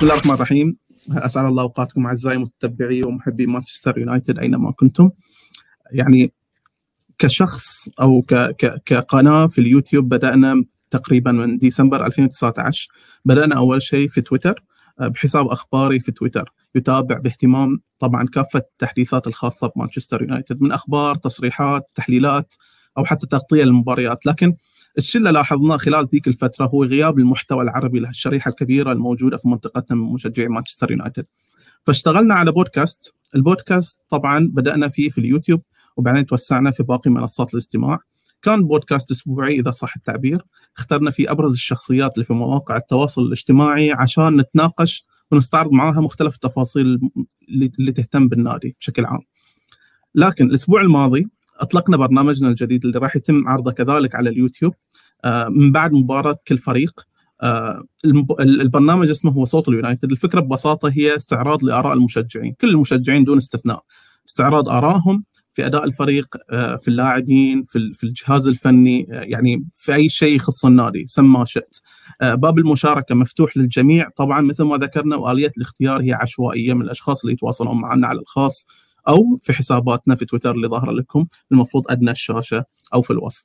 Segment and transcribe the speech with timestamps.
[0.00, 0.76] بسم الله الرحمن الرحيم.
[1.12, 5.10] اسعد الله أوقاتكم أعزائي متتبعي ومحبي مانشستر يونايتد أينما كنتم.
[5.92, 6.32] يعني
[7.18, 12.88] كشخص أو ك ك كقناة في اليوتيوب بدأنا تقريبا من ديسمبر 2019
[13.24, 14.64] بدأنا أول شيء في تويتر
[14.98, 16.52] بحساب أخباري في تويتر.
[16.74, 22.54] يتابع باهتمام طبعا كافة التحديثات الخاصة بمانشستر يونايتد من أخبار تصريحات تحليلات
[22.98, 24.26] أو حتى تغطية للمباريات.
[24.26, 24.54] لكن
[24.98, 29.96] الشيء اللي لاحظناه خلال ذيك الفترة هو غياب المحتوى العربي لهالشريحه الكبيرة الموجودة في منطقتنا
[29.96, 31.26] من مشجعي مانشستر يونايتد.
[31.82, 35.62] فاشتغلنا على بودكاست، البودكاست طبعا بدأنا فيه في اليوتيوب
[35.96, 37.98] وبعدين توسعنا في باقي منصات الاستماع.
[38.42, 40.42] كان بودكاست أسبوعي إذا صح التعبير،
[40.76, 47.00] اخترنا فيه أبرز الشخصيات اللي في مواقع التواصل الاجتماعي عشان نتناقش ونستعرض معاها مختلف التفاصيل
[47.78, 49.20] اللي تهتم بالنادي بشكل عام.
[50.14, 51.26] لكن الأسبوع الماضي
[51.60, 54.74] أطلقنا برنامجنا الجديد اللي راح يتم عرضه كذلك على اليوتيوب
[55.48, 57.06] من بعد مباراة كل فريق.
[58.40, 60.10] البرنامج اسمه هو صوت اليونايتد.
[60.10, 63.84] الفكرة ببساطة هي استعراض لآراء المشجعين كل المشجعين دون استثناء.
[64.28, 70.64] استعراض آرائهم في أداء الفريق في اللاعبين في الجهاز الفني يعني في أي شيء يخص
[70.64, 71.76] النادي سم ما شئت.
[72.20, 74.08] باب المشاركة مفتوح للجميع.
[74.16, 78.66] طبعا مثل ما ذكرنا وآلية الاختيار هي عشوائية من الأشخاص اللي يتواصلون معنا على الخاص.
[79.08, 83.44] أو في حساباتنا في تويتر اللي ظاهرة لكم المفروض أدنى الشاشة أو في الوصف.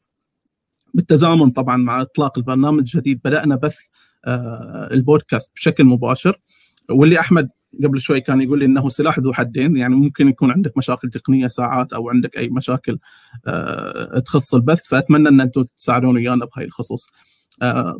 [0.94, 3.78] بالتزامن طبعا مع إطلاق البرنامج الجديد بدأنا بث
[4.92, 6.42] البودكاست بشكل مباشر
[6.90, 7.50] واللي أحمد
[7.84, 11.48] قبل شوي كان يقول لي إنه سلاح ذو حدين يعني ممكن يكون عندك مشاكل تقنية
[11.48, 13.00] ساعات أو عندك أي مشاكل
[14.26, 17.08] تخص البث فأتمنى إن أنتم تساعدون ويانا بهاي الخصوص.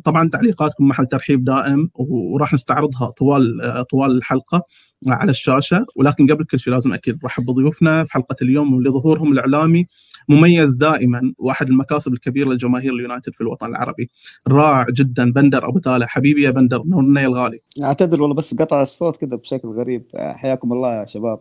[0.04, 3.60] طبعا تعليقاتكم محل ترحيب دائم وراح نستعرضها طوال
[3.90, 4.62] طوال الحلقة
[5.08, 5.86] على الشاشة.
[5.96, 9.86] ولكن قبل كل شيء لازم أكيد نرحب بضيوفنا في حلقة اليوم واللي ظهورهم الإعلامي
[10.28, 14.10] مميز دائما واحد المكاسب الكبيرة لجماهير اليونايتد في الوطن العربي.
[14.48, 17.60] رائع جدا بندر أبو تاله حبيبي يا بندر نورنا يا الغالي.
[17.82, 20.04] أعتذر والله بس قطع الصوت كذا بشكل غريب.
[20.14, 21.40] حياكم الله يا شباب.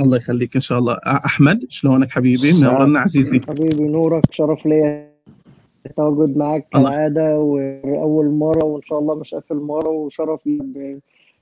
[0.00, 0.98] الله يخليك إن شاء الله.
[1.06, 3.40] أحمد شلونك حبيبي؟ نورنا عزيزي.
[3.48, 5.08] حبيبي نورك شرف لي.
[5.90, 10.48] التواجد معاك كالعادة وأول مرة وإن شاء الله مش آخر مرة وشرف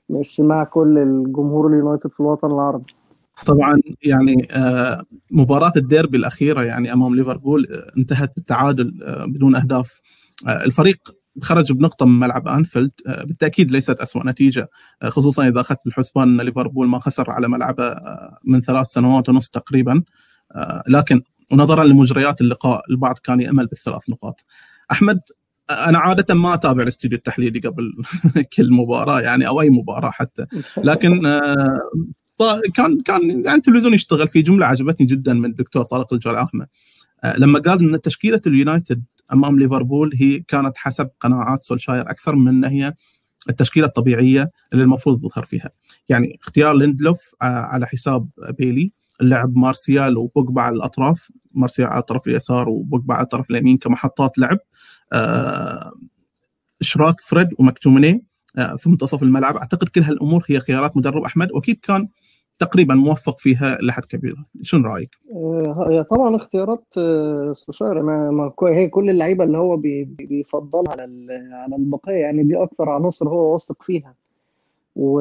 [0.09, 2.95] باستماع كل الجمهور اليونايتد في الوطن العربي.
[3.47, 4.49] طبعا يعني
[5.31, 7.67] مباراة الديربي الأخيرة يعني أمام ليفربول
[7.99, 8.95] انتهت بالتعادل
[9.27, 10.01] بدون أهداف.
[10.49, 14.69] الفريق خرج بنقطة من ملعب أنفيلد بالتأكيد ليست أسوأ نتيجة
[15.05, 17.97] خصوصا إذا أخذت بالحسبان أن ليفربول ما خسر على ملعبه
[18.45, 20.03] من ثلاث سنوات ونص تقريبا.
[20.89, 24.45] لكن ونظرا لمجريات اللقاء البعض كان يأمل بالثلاث نقاط.
[24.93, 25.21] أحمد
[25.71, 27.93] أنا عادة ما أتابع الاستوديو التحليلي قبل
[28.57, 30.47] كل مباراة يعني أو أي مباراة حتى.
[30.77, 31.23] لكن
[32.75, 36.67] كان كان يعني التلفزيون يشتغل في جملة عجبتني جدا من الدكتور طارق الجرعامه
[37.39, 42.95] لما قال إن تشكيلة اليونايتد أمام ليفربول هي كانت حسب قناعات سولشاير أكثر من هي
[43.51, 45.71] التشكيلة الطبيعية اللي المفروض تظهر فيها.
[46.09, 48.93] يعني اختيار ليندلوف على حساب بيلي.
[49.21, 54.59] اللعب مارسيال وبوجبا على الأطراف مارسيال على الطرف اليسار وبوجبا على الطرف اليمين كمحطات لعب.
[56.81, 58.25] إشراك فريد ومكتوميني
[58.77, 59.57] في منتصف الملعب.
[59.57, 61.53] أعتقد كل هالأمور هي خيارات مدرب أحمد.
[61.53, 62.09] وأكيد كان
[62.59, 64.37] تقريبا موفق فيها لحد كبير.
[64.63, 65.11] شنو رأيك؟
[65.89, 66.85] هي طبعا اختيارات
[67.53, 71.03] سولشاير ما هي كل اللعيبة اللي هو بيفضلها على
[71.53, 74.15] على البقيه يعني دي أكثر عناصر هو واثق فيها.
[74.97, 75.21] و...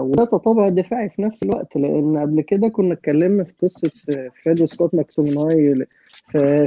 [0.00, 3.90] وده بطابع دفاعي في نفس الوقت لأن قبل كده كنا اتكلمنا في قصة
[4.44, 5.86] فريد وسكوت ماكتوميناي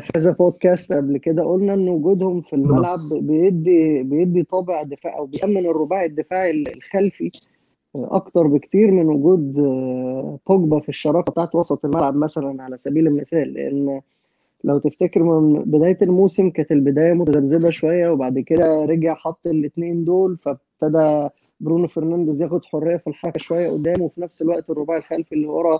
[0.01, 5.25] في كذا بودكاست قبل كده قلنا إن وجودهم في الملعب بيدي بيدي طابع دفاع أو
[5.25, 7.31] بيأمن الرباعي الدفاعي الخلفي
[7.95, 9.53] أكتر بكتير من وجود
[10.47, 14.01] بوجبا في الشراكة بتاعت وسط الملعب مثلا على سبيل المثال لأن
[14.63, 20.37] لو تفتكر من بداية الموسم كانت البداية متذبذبة شوية وبعد كده رجع حط الاثنين دول
[20.37, 25.47] فابتدى برونو فرنانديز ياخد حرية في الحركة شوية قدام وفي نفس الوقت الرباعي الخلفي اللي
[25.47, 25.79] ورا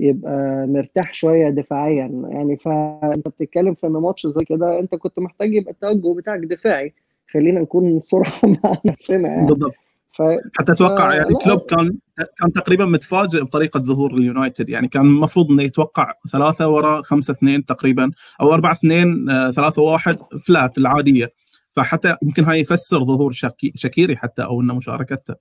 [0.00, 2.10] يبقى مرتاح شوية دفاعيا.
[2.28, 6.94] يعني فأنت بتتكلم في إن ماتش زي كده أنت كنت محتاج يبقى التوجه بتاعك دفاعي.
[7.32, 9.46] خلينا نكون صراحة مع نفسنا يعني.
[9.46, 9.74] بالضبط.
[10.18, 10.22] ف...
[10.58, 11.98] حتى أتوقع يعني كلوب كان
[12.40, 14.68] كان تقريبا متفاجئ بطريقة ظهور اليونايتد.
[14.68, 18.10] يعني كان المفروض إنه يتوقع ثلاثة ورا خمسة اثنين تقريبا
[18.40, 21.32] أو أربعة اثنين ثلاثة واحد فلات العادية.
[21.80, 23.72] فحتى يمكن هاي يفسر ظهور شاكي...
[23.74, 25.34] شاكيري حتى أو إنه مشاركته.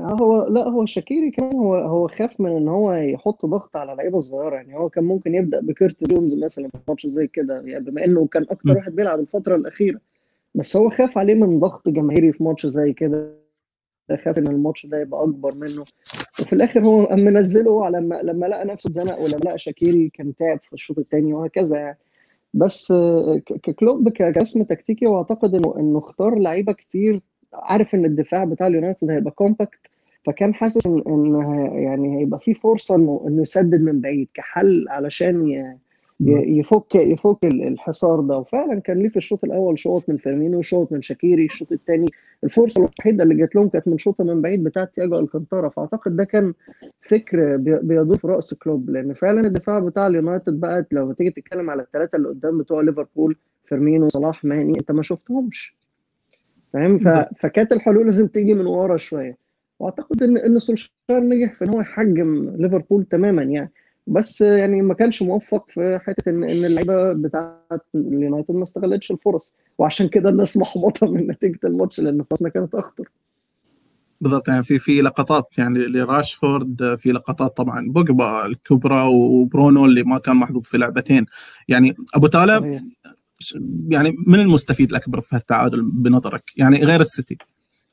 [0.00, 4.20] هو لا هو شاكيري كمان هو هو خاف من إن هو يحط ضغط على لعيبة
[4.20, 4.54] صغيرة.
[4.54, 8.26] يعني هو كان ممكن يبدأ بكيرت جونز مثلا في ماتش زي كده يعني بما إنه
[8.26, 10.00] كان أكتر واحد بيلعب الفترة الأخيرة.
[10.54, 13.34] بس هو خاف عليه من ضغط جماهيري في ماتش زي كده.
[14.24, 15.84] خاف إن الماتش ده يبقى أكبر منه.
[16.40, 20.34] وفي الآخر هو قام منزله على لما لما لقى نفسه اتزنق ولما لقى شاكيري كان
[20.34, 21.98] تعب في الشوط الثاني وهكذا يعني.
[22.54, 22.92] بس
[23.62, 27.20] ككلوب كرسم تكتيكي واعتقد إنه إنه اختار لعيبة كتير
[27.54, 29.78] عارف إن الدفاع بتاع اليونايتد هيبقى compact
[30.24, 31.34] فكان حاسس إن
[31.74, 35.76] يعني هيبقى في فرصة إنه إنه يسدد من بعيد كحل علشان
[36.20, 38.38] يفك يفك ال- الحصار ده.
[38.38, 42.06] وفعلا كان ليه في الشوط الأول شوطة من فيرمينو شوطة من شاكيري الشوط الثاني
[42.44, 45.68] الفرصة الوحيدة اللي جات لهم كانت من شوطه من بعيد بتاعة تياجو ألكانتارا.
[45.68, 46.54] فأعتقد ده كان
[47.02, 48.90] فكر بي- بيضيف رأس كلوب.
[48.90, 53.36] لأن فعلا الدفاع بتاع اليونايتد بقى لو تيجي تتكلم على الثلاثة اللي قدام بتوع ليفربول
[53.64, 55.76] فيرمينو صلاح ماني أنت ما شفتهمش.
[56.72, 56.98] فاهم.
[57.40, 59.36] فكانت الحلول لازم تيجي من ورا شوية.
[59.78, 63.70] وأعتقد ان إن سولشار نجح في إن هو يحجم ليفربول تماما يعني.
[64.08, 69.56] بس يعني ما كانش موفق في حتة ان إن اللعيبة بتاعت اليونايتد ما استغلتش الفرص.
[69.78, 73.08] وعشان كده الناس محبطة من نتيجة الماتش لأن فرصنا كانت أخطر.
[74.20, 80.18] بالضبط يعني في في لقطات يعني لراشفورد في لقطات طبعا بوجبا الكبرى وبرونو اللي ما
[80.18, 81.26] كان محظوظ في لعبتين.
[81.68, 82.82] يعني أبو تالا.
[83.88, 87.38] يعني من المستفيد الاكبر في التعادل بنظرك؟ يعني غير السيتي.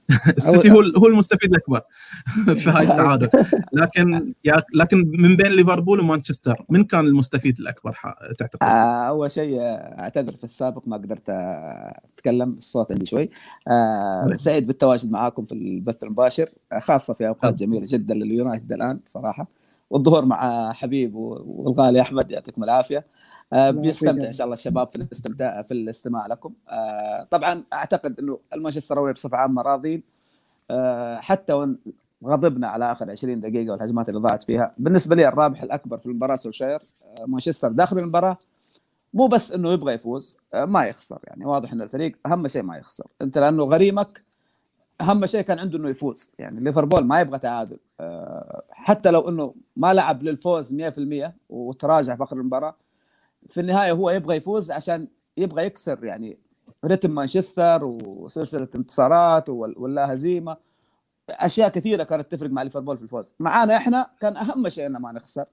[0.38, 1.81] السيتي هو هو المستفيد الأكبر
[2.62, 3.30] في هاي التعادل
[3.74, 4.34] لكن
[4.74, 7.98] لكن من بين ليفربول ومانشستر من كان المستفيد الأكبر
[8.38, 9.63] تعتقد؟ آه، أول شيء آه،
[10.00, 13.30] أعتذر في السابق ما قدرت آه، أتكلم الصوت عندي شوي
[13.68, 14.36] آه، طيب.
[14.36, 16.50] سعيد بالتواجد معاكم في البث المباشر
[16.80, 17.69] خاصة في أوقات طيب.
[17.69, 19.48] جميلة جدا لليونايتد الآن صراحة
[19.90, 23.06] والظهور مع حبيب و- والغالي أحمد يعطيكم العافية
[23.53, 24.27] بيستمتع يعافيك.
[24.27, 26.53] ان شاء الله الشباب في الاستمتاع في الاستماع لكم.
[26.69, 30.03] آه، طبعا أعتقد إنه المانشستراويه بصفة عامة راضين.
[30.71, 31.77] آه، حتى وإن
[32.25, 34.74] غضبنا على آخر 20 دقيقة والهجمات اللي ضاعت فيها.
[34.77, 38.38] بالنسبة لي الرابح الأكبر في المباراة سولشاير آه، مانشستر داخل المباراة.
[39.13, 41.45] مو بس إنه يبغى يفوز آه، ما يخسر يعني.
[41.45, 43.07] واضح ان الفريق أهم شيء ما يخسر.
[43.21, 44.24] أنت لأنه غريمك
[45.01, 46.31] أهم شيء كان عنده إنه يفوز.
[46.39, 47.77] يعني ليفربول ما يبغى تعادل.
[48.00, 52.75] آه، حتى لو إنه ما لعب للفوز 100% وتراجع في آخر المباراة
[53.47, 55.07] في النهاية هو يبغى يفوز عشان
[55.38, 56.38] يبغى يكسر يعني
[56.86, 60.57] رتم مانشستر وسلسلة انتصارات واللا هزيمة.
[61.30, 63.36] أشياء كثيرة كانت تفرق مع ليفربول في الفوز.
[63.39, 65.45] معانا إحنا كان أهم شيء ان ما نخسر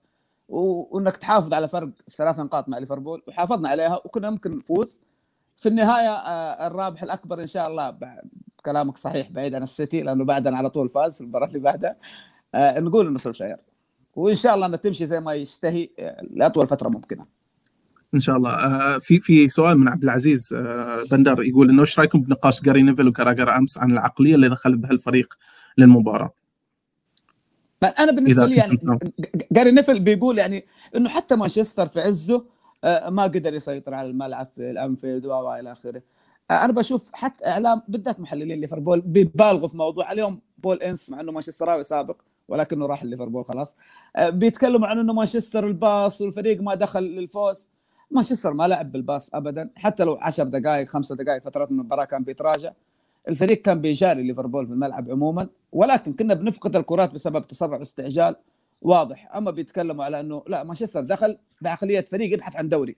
[0.48, 3.22] وإنك تحافظ على فرق ثلاث نقاط مع ليفربول.
[3.28, 5.00] وحافظنا عليها وكنا ممكن نفوز.
[5.56, 7.96] في النهاية آه، الرابح الأكبر إن شاء الله
[8.66, 11.96] كلامك صحيح بعيد عن السيتي لأنه بعدنا على طول فاز المباراة اللي بعدها.
[12.54, 13.56] آه، نقول إنه سولشاير.
[14.16, 17.41] وإن شاء الله إنها تمشي زي ما يشتهي آه، لأطول فترة ممكنة.
[18.14, 18.50] إن شاء الله.
[18.50, 22.82] آه، في في سؤال من عبد العزيز آه، بندر يقول إنه إيش رأيكم بنقاش جاري
[22.82, 25.34] نيفل وكاراجر امس عن العقلية اللي دخلت بها الفريق
[25.78, 26.32] للمباراه؟
[27.98, 28.78] أنا بالنسبة لي يعني
[29.52, 30.64] جاري نيفل بيقول يعني
[30.96, 32.44] إنه حتى مانشستر في عزه
[32.84, 36.02] آه، ما قدر يسيطر على الملعب في الأنفيلد والى آخره.
[36.50, 41.32] أنا بشوف حتى إعلام بالذات محللين ليفربول بيبالغوا في موضوع اليوم بول إنس مع إنه
[41.32, 42.16] مانشستراوي سابق
[42.48, 43.76] ولكنه راح ليفربول خلاص
[44.18, 47.68] بيتكلموا عن إنه مانشستر الباص والفريق ما دخل للفوز.
[48.12, 49.70] مانشستر ما لعب بالباص ابدا.
[49.76, 52.72] حتى لو 10 دقائق خمسة دقائق فترات من المباراة كان بيتراجع.
[53.28, 55.48] الفريق كان بيجاري ليفربول في الملعب عموما.
[55.72, 58.36] ولكن كنا بنفقد الكرات بسبب تسرع واستعجال
[58.82, 59.36] واضح.
[59.36, 62.96] أما بيتكلموا على إنه لا مانشستر دخل بعقلية فريق يبحث عن دوري.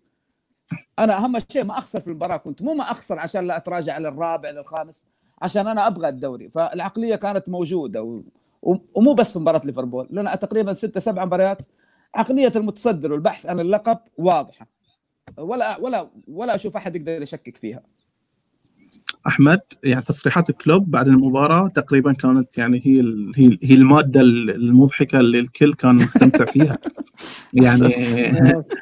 [0.98, 4.50] أنا أهم شيء ما أخسر في المباراة كنت مو ما أخسر عشان لا أتراجع للرابع
[4.50, 5.06] للخامس
[5.42, 6.48] عشان أنا أبغى الدوري.
[6.48, 8.02] فالعقلية كانت موجودة.
[8.02, 8.22] و-
[8.94, 10.08] ومو بس مباراة ليفربول.
[10.10, 11.58] لنا تقريبا ستة سبع مباريات
[12.14, 14.73] عقلية المتصدر والبحث عن اللقب واضحة.
[15.36, 17.82] ولا ولا ولا أشوف أحد يقدر يشكك فيها.
[19.26, 23.00] أحمد يعني تصريحات كلوب بعد المباراة تقريبا كانت يعني هي
[23.36, 26.78] هي هي المادة المضحكة اللي الكل كان مستمتع فيها.
[27.52, 27.94] يعني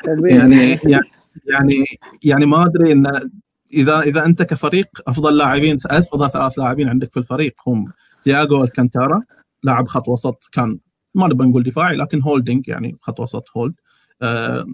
[0.06, 0.78] طبيعي.
[0.84, 1.02] يعني
[1.46, 1.84] يعني
[2.24, 3.30] يعني ما أدري إن
[3.74, 9.22] إذا إذا أنت كفريق أفضل لاعبين أفضل ثلاث لاعبين عندك في الفريق هم تياغو ألكانتارا
[9.62, 10.78] لاعب خط وسط كان
[11.14, 13.74] ما نبغى نقول دفاعي لكن holding يعني خط وسط hold.
[14.22, 14.66] آه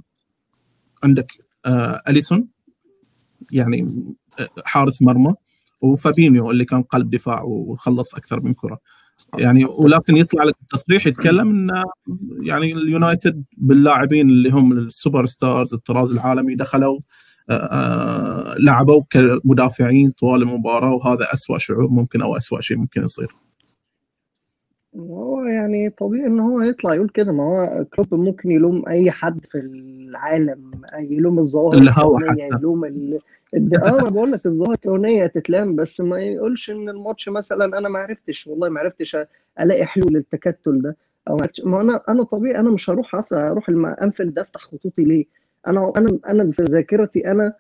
[1.03, 1.48] عندك
[2.09, 2.49] أليسون
[3.53, 4.07] يعني
[4.41, 5.35] آه، حارس مرمى
[5.81, 8.79] وفابينيو اللي كان قلب دفاع وخلص أكثر من كرة.
[9.39, 11.85] يعني ولكن يطلع لك التصريح يتكلم إن
[12.43, 17.01] يعني اليونايتد باللاعبين اللي هم ال superstars الطراز العالمي دخلوا
[17.51, 23.29] آه، آه، لعبوا كمدافعين طوال المباراة وهذا أسوأ شعور ممكن أو أسوأ شيء ممكن يصير.
[25.03, 29.41] هو يعني طبيعي إن هو يطلع يقول كده ما هو كلوب ممكن يلوم أي حد
[29.51, 32.57] في العالم يلوم الظواهر الهوا الكونية حتى.
[32.59, 33.19] يلوم ال...
[33.55, 37.89] الد- آه أنا بقول لك الظواهر الكونية تتلام بس ما يقولش إن الماتش مثلا أنا
[37.89, 39.17] ما عرفتش والله ما عرفتش
[39.61, 40.97] ألاقي حلول للتكتل ده
[41.29, 45.25] أو ما أنا أنا طبيعي أنا مش هروح أروح الم- أنفيلد أفتح خطوطي ليه؟
[45.67, 47.53] أنا أنا أنا في ذاكرتي أنا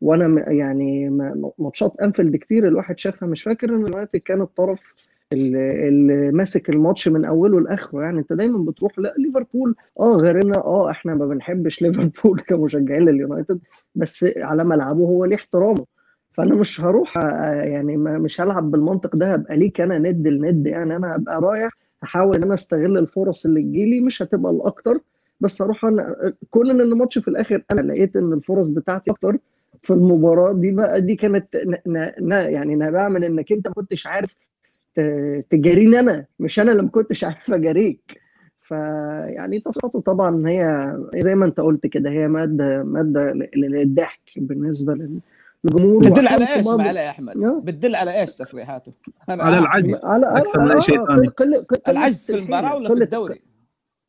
[0.00, 1.10] وأنا يعني
[1.58, 2.68] ماتشات أنفيلد كتير.
[2.68, 4.94] الواحد شافها مش فاكر إن اليونايتد كان الطرف
[5.32, 8.02] اللي ماسك الماتش من أوله لآخره.
[8.02, 9.74] يعني أنت دايما بتروح لأ ليفربول.
[10.00, 10.56] آه غيرنا.
[10.56, 13.60] آه إحنا ما بنحبش ليفربول كمشجعين لليونايتد
[13.94, 15.84] بس على ملعبه هو ليه احترامه.
[16.32, 17.16] فأنا مش هروح
[17.64, 19.32] يعني مش هلعب بالمنطق ده.
[19.34, 20.66] هبقى ليك أنا ند لند.
[20.66, 21.72] يعني أنا هبقى رايح
[22.04, 24.00] أحاول إن أنا أستغل الفرص اللي تجيلي.
[24.00, 24.98] مش هتبقى الأكتر
[25.40, 26.16] بس أروح أنا
[26.50, 29.38] كون إن الماتش في الآخر أنا لقيت إن الفرص بتاعتي أكتر
[29.82, 31.56] في المباراة دي بقى دي كانت
[31.86, 32.10] ن...
[32.20, 32.30] ن...
[32.32, 34.34] يعني نابعه من إنك أنت ما كنتش عارف
[35.50, 38.20] تجاريني أنا مش أنا اللي ما كنتش عارف أجاريك
[38.62, 44.94] فيعني تصرفاته طبعا هي زي ما أنت قلت كده هي مادة مادة للضحك بالنسبة
[45.64, 48.92] للجمهور بتدل على إيش معلي يا أحمد؟ بتدل على إيش تصريحاته؟
[49.28, 53.40] على العجز على أكثر من أي شيء ثاني العجز في المباراة ولا في الدوري؟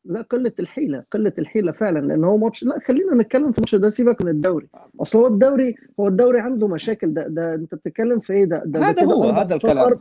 [0.08, 3.90] لا قلة الحيلة قلة الحيلة فعلا لأن هو ماتش لا خلينا نتكلم في الماتش ده
[3.90, 4.68] سيبك من الدوري.
[5.00, 7.14] أصل هو الدوري هو الدوري عنده مشاكل.
[7.14, 9.96] ده ده أنت بتتكلم في إيه؟ ده ده هذا هو هذا الكلام.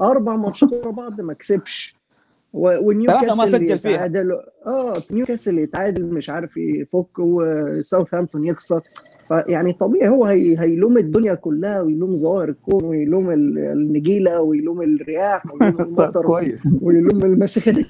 [0.00, 1.96] أربع ماتشات ورا بعض ما كسبش.
[2.52, 3.92] ونيوكاسل ما سجل فيها.
[3.92, 4.32] يتعادل.
[4.66, 8.80] آه نيوكاسل يتعادل مش عارف يفك وساوثهامبتون يخسر.
[9.32, 15.80] فيعني طبيعي هو هي هيلوم الدنيا كلها ويلوم ظواهر الكون ويلوم النجيلة ويلوم الرياح ويلوم
[15.88, 16.78] المطر كويس.
[16.82, 17.74] ويلوم المسخه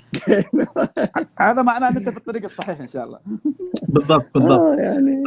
[1.40, 3.18] هذا معناه إن أنت في الطريق الصحيح إن شاء الله.
[3.88, 4.60] بالضبط بالضبط.
[4.60, 5.22] آه يعني.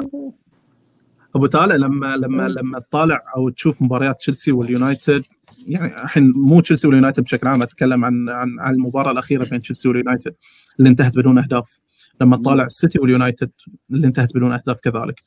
[1.35, 5.23] أبو طالع لما لما لما تطالع أو تشوف مباريات تشيلسي واليونايتد
[5.67, 9.87] يعني الحين مو تشيلسي واليونايتد بشكل عام أتكلم عن عن عن المباراة الأخيرة بين تشيلسي
[9.87, 10.35] واليونايتد
[10.79, 11.79] اللي انتهت بدون أهداف.
[12.21, 13.51] لما تطالع السيتي واليونايتد
[13.91, 15.21] اللي انتهت بدون أهداف كذلك.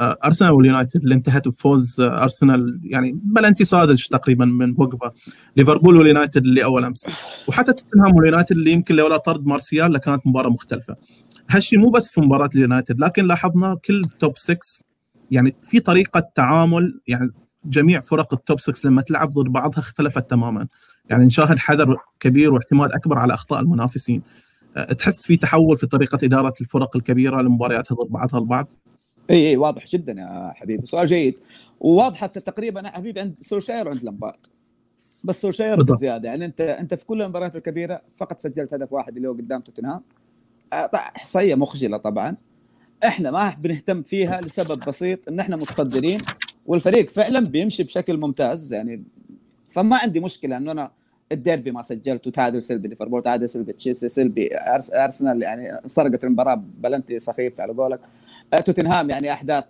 [0.00, 5.12] ارسنال واليونايتد اللي انتهت بفوز ارسنال يعني بلنتي ساذج تقريبا من بوجبا.
[5.56, 7.08] ليفربول واليونايتد اللي أول أمس.
[7.48, 10.96] وحتى توتنهام واليونايتد اللي يمكن لولا طرد مارسيال لكانت مباراة مختلفة.
[11.50, 14.58] هالشيء مو بس في مباراة اليونايتد لكن لاحظنا كل top 6
[15.30, 17.30] يعني في طريقة تعامل يعني
[17.64, 20.66] جميع فرق ال top 6 لما تلعب ضد بعضها اختلفت تماما.
[21.10, 24.22] يعني نشاهد حذر كبير واحتمال أكبر على أخطاء المنافسين.
[24.98, 28.72] تحس في تحول في طريقة إدارة الفرق الكبيرة لمبارياتها ضد بعضها البعض.
[29.30, 31.40] إي إي واضح جدا يا حبيبي سؤال جيد.
[31.80, 34.46] وواضحه تقريبا يا حبيبي عند سولشاير وعند لامبارد
[35.24, 39.28] بس سولشاير بزيادة يعني أنت أنت في كل المباريات الكبيرة فقط سجلت هدف واحد اللي
[39.28, 40.00] هو قدام توتنهام.
[40.94, 42.36] إحصائية مخجلة طبعا.
[43.04, 46.20] إحنا ما بنهتم فيها لسبب بسيط إن إحنا متصدرين
[46.66, 49.02] والفريق فعلا بيمشي بشكل ممتاز يعني
[49.68, 50.90] فما عندي مشكلة إنه أنا
[51.32, 54.48] الديربي ما سجلت وتعادل سلبي ليفربول تعادل سلبي تشيلسي سلبي
[54.94, 58.00] أرسنال يعني سرقت المباراة بلنتي سخيف على قولك.
[58.56, 59.64] توتنهام يعني أحداث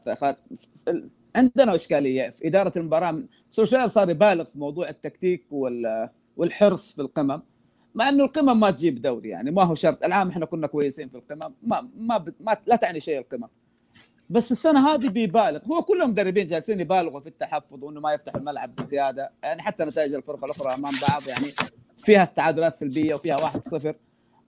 [1.36, 3.22] عندنا إشكالية في إدارة المباراة.
[3.50, 5.46] سولشاير صار يبالغ في موضوع التكتيك
[6.36, 7.42] والحرص في القمم.
[7.94, 10.04] مع إنه القمم ما تجيب دوري يعني ما هو شرط.
[10.04, 13.48] العام إحنا كنا كويسين في القمم ما ما, ما لا تعني شيء القمم.
[14.30, 15.60] بس السنة هذه بيبالغ.
[15.66, 19.32] هو كلهم مدربين جالسين يبالغوا في التحفظ وإنه ما يفتح الملعب بزيادة.
[19.42, 21.46] يعني حتى نتائج الفرق الأخرى أمام بعض يعني
[21.96, 23.94] فيها تعادلات سلبية وفيها 1-0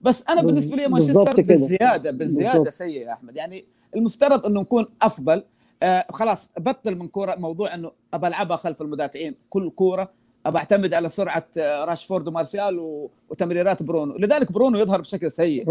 [0.03, 3.35] بس أنا بالنسبة لي مانشستر بالزياده بالزياده سيء يا أحمد.
[3.35, 3.65] يعني
[3.95, 5.43] المفترض إنه نكون أفضل.
[5.83, 7.35] آه خلاص بطل من كورة.
[7.35, 9.35] موضوع إنه أبى ألعبها خلف المدافعين.
[9.49, 10.11] كل كورة
[10.45, 14.17] أبى أعتمد على سرعة راشفورد ومارسيال وتمريرات برونو.
[14.17, 15.65] لذلك برونو يظهر بشكل سيء.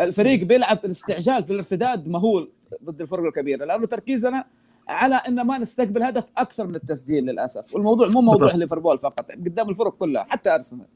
[0.00, 2.50] الفريق بيلعب الاستعجال في الارتداد مهول
[2.84, 4.44] ضد الفرق الكبيرة لأنه تركيزنا
[4.88, 7.74] على إن ما نستقبل هدف أكثر من التسجيل للأسف.
[7.74, 10.86] والموضوع مو موضوع ليفربول فقط قدام الفرق كلها حتى أرسنال.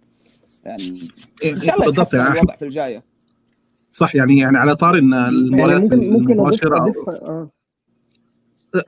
[0.64, 1.00] يعني
[1.44, 3.02] إن شاء الله يتحسن الوضع في الجاية.
[3.92, 7.50] صح يعني يعني على طار إن المباريات يعني ممكن ممكن المباشرة آه.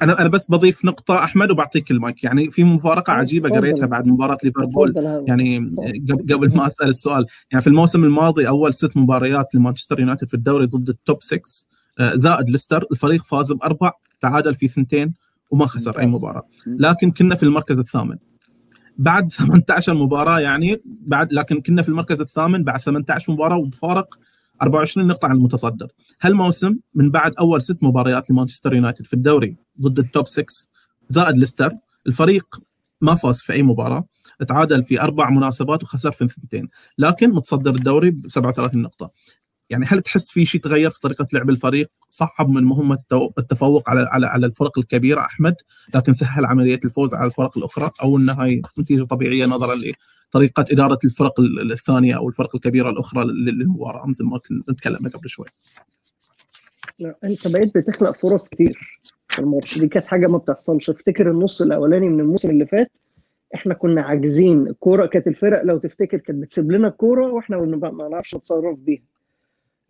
[0.02, 2.24] أنا أنا بس بضيف نقطة أحمد وبعطيك المايك.
[2.24, 4.94] يعني في مفارقة عجيبة قريتها بعد مباراة ليفربول.
[5.28, 5.58] يعني
[6.30, 10.66] قبل ما أسأل السؤال يعني في الموسم الماضي أول ست مباريات لمانشستر يونايتد في الدوري
[10.66, 11.40] ضد ال top 6
[11.98, 12.86] زائد ليستر.
[12.92, 15.14] الفريق فاز بأربع تعادل في ثنتين
[15.50, 16.42] وما خسر أي مباراة.
[16.66, 18.16] لكن كنا في المركز الثامن.
[18.98, 24.18] بعد 18 مباراة يعني بعد لكن كنا في المركز الثامن بعد 18 مباراة وبفارق
[24.62, 25.88] 24 نقطة عن المتصدر.
[26.20, 30.44] هالموسم من بعد أول ست مباريات لمانشستر يونايتد في الدوري ضد التوب 6
[31.08, 31.72] زائد ليستر.
[32.06, 32.60] الفريق
[33.00, 34.04] ما فاز في أي مباراة
[34.48, 36.68] تعادل في أربع مناسبات وخسر في اثنتين
[36.98, 39.10] لكن متصدر الدوري ب 37 نقطة.
[39.72, 42.98] يعني هل تحس في شيء تغير في طريقة لعب الفريق؟ صعب من مهمة
[43.38, 45.54] التفوق على على على الفرق الكبيرة أحمد
[45.94, 50.98] لكن سهل عملية الفوز على الفرق الأخرى أو إنها هي نتيجة طبيعية نظرا لطريقة إدارة
[51.04, 54.40] الفرق الثانية أو الفرق الكبيرة الأخرى للمباراة؟ مثل ما
[54.76, 55.46] تكلمنا قبل شوي.
[56.98, 59.78] لا أنت بقيت بتخلق فرص كتير في الماتش.
[59.78, 60.90] دي كانت حاجة ما بتحصلش.
[60.90, 62.90] افتكر النص الأولاني من الموسم اللي فات
[63.54, 64.66] إحنا كنا عاجزين.
[64.66, 69.11] الكوره كانت الفرق لو تفتكر كانت بتسيب لنا الكورة وإحنا ما نعرفش نتصرف بيها.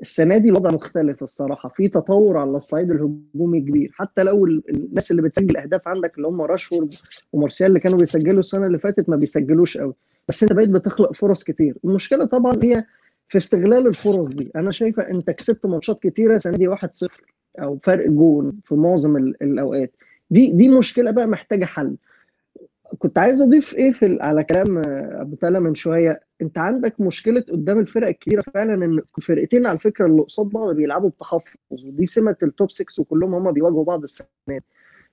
[0.03, 1.69] السنة دي الوضع مختلف الصراحة.
[1.69, 3.91] في تطور على الصعيد الهجومي كبير.
[3.95, 6.95] حتى لو الناس اللي بتسجل اهداف عندك اللي هم راشفورد
[7.33, 9.95] ومارسيال اللي كانوا بيسجلوا السنة اللي فاتت ما بيسجلوش قوي.
[10.29, 11.77] بس انت بقيت بتخلق فرص كتير.
[11.85, 12.85] المشكلة طبعا هي
[13.29, 14.51] في استغلال الفرص دي.
[14.57, 16.77] أنا شايفه أنت كسبت ماتشات كتيرة السنة دي 1-0
[17.59, 19.93] أو فرق جون في معظم الأوقات.
[20.31, 21.97] دي دي مشكلة بقى محتاجة حل.
[22.99, 24.83] كنت عايز أضيف إيه في على كلام
[25.21, 26.21] أبو تالا من شوية.
[26.43, 31.11] أنت عندك مشكلة قدام الفرق الكبيرة فعلا إن الفرقتين على فكرة اللي قصاد بعض بيلعبوا
[31.11, 34.29] بتحفظ ودي سمة التوب 6 وكلهم هم بيواجهوا بعض السنة.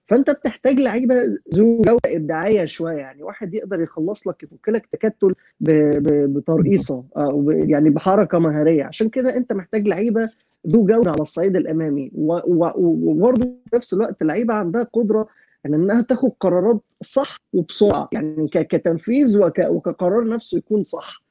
[0.08, 1.16] فأنت بتحتاج لعيبة
[1.56, 7.90] ذو جودة إبداعية شوية يعني واحد يقدر يخلص لك يفك لك تكتل بترقيصة أو يعني
[7.90, 8.84] بحركة مهارية.
[8.84, 10.30] عشان كده أنت محتاج لعيبة
[10.68, 12.12] ذو جودة على الصعيد الأمامي.
[12.16, 15.28] وبرضه في نفس الوقت لعيبة عندها قدرة
[15.66, 19.40] ان إنها تاخد قرارات صح وبسرعة يعني كتنفيذ
[19.70, 21.24] وكقرار نفسه يكون صح.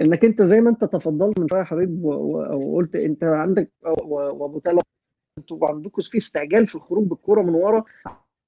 [0.00, 4.80] إنك أنت زي ما أنت تفضلت من شوية يا حبيب وقلت أنت عندك وأبو تلا
[5.38, 7.84] أنتوا عندكم في استعجال في الخروج بالكورة من ورا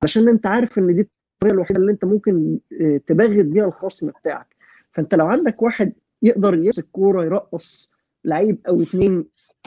[0.03, 1.01] عشان أنت عارف إن دي
[1.35, 4.57] الطريقة الوحيدة اللي أنت ممكن آه، تبغت بيها الخصم بتاعك.
[4.93, 5.93] فأنت لو عندك واحد
[6.23, 7.93] يقدر يمسك كورة يرقص
[8.25, 9.25] لعيب أو اثنين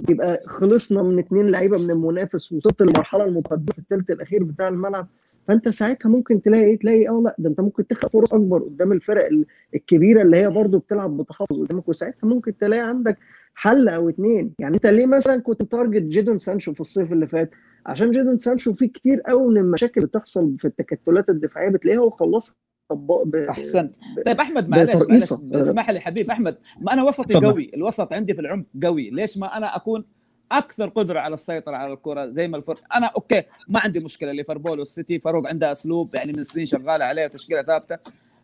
[0.10, 5.08] يبقى خلصنا من اثنين لعيبة من المنافس وصلت للمرحلة المتقدمة في الثلث الأخير بتاع الملعب.
[5.52, 8.92] فانت ساعتها ممكن تلاقي إيه؟ تلاقي آه لا ده انت ممكن تخلق فرص أكبر قدام
[8.92, 9.30] الفرق
[9.76, 13.18] الكبيرة اللي هي برضو بتلعب بتحفظ قدامك وساعتها ممكن تلاقي عندك
[13.54, 14.54] حل أو اتنين.
[14.60, 17.52] يعني أنت ليه مثلا كنت مت target جيدون سانشو في الصيف اللي فات؟
[17.86, 22.10] عشان جيدون سانشو في كتير قوي من المشاكل اللي بتحصل في التكتلات الدفاعية بتلاقيها هو
[22.10, 22.58] خلص
[22.92, 23.36] ب...
[23.36, 23.96] أحسنت.
[24.26, 25.34] طيب أحمد معلش معلش.
[25.54, 27.34] اسمح لي حبيب أحمد ما أنا وسطي.
[27.46, 29.10] قوي الوسط عندي في العمق قوي.
[29.10, 30.06] ليش ما أنا أكون
[30.52, 32.96] أكثر قدرة على السيطرة على الكرة زي ما الفرق.
[32.96, 37.26] أنا okay ما عندي مشكلة ليفربول والسيتي فارق عنده أسلوب يعني من سنين شغالة عليه
[37.26, 37.98] وتشكيلة ثابتة.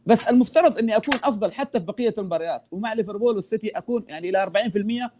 [0.05, 2.63] بس المفترض إني أكون أفضل حتى في بقية المباريات.
[2.71, 5.11] ومع ليفربول والسيتي أكون يعني إلى 40%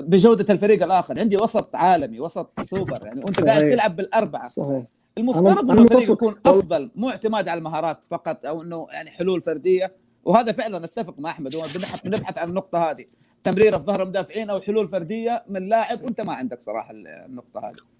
[0.00, 1.18] بجودة الفريق الآخر.
[1.18, 4.48] عندي وسط عالمي وسط سوبر يعني وأنت قاعد تلعب بالأربعة.
[4.48, 4.82] صحيح.
[5.18, 9.92] المفترض إنه الفريق يكون أفضل مو اعتماد على المهارات فقط أو إنه يعني حلول فردية.
[10.24, 13.04] وهذا فعلا أتفق مع أحمد بنبحث بنبحث عن النقطة هذه.
[13.44, 16.90] تمريرة في ظهر مدافعين أو حلول فردية من لاعب وأنت ما عندك صراحة
[17.26, 17.92] النقطة هذه.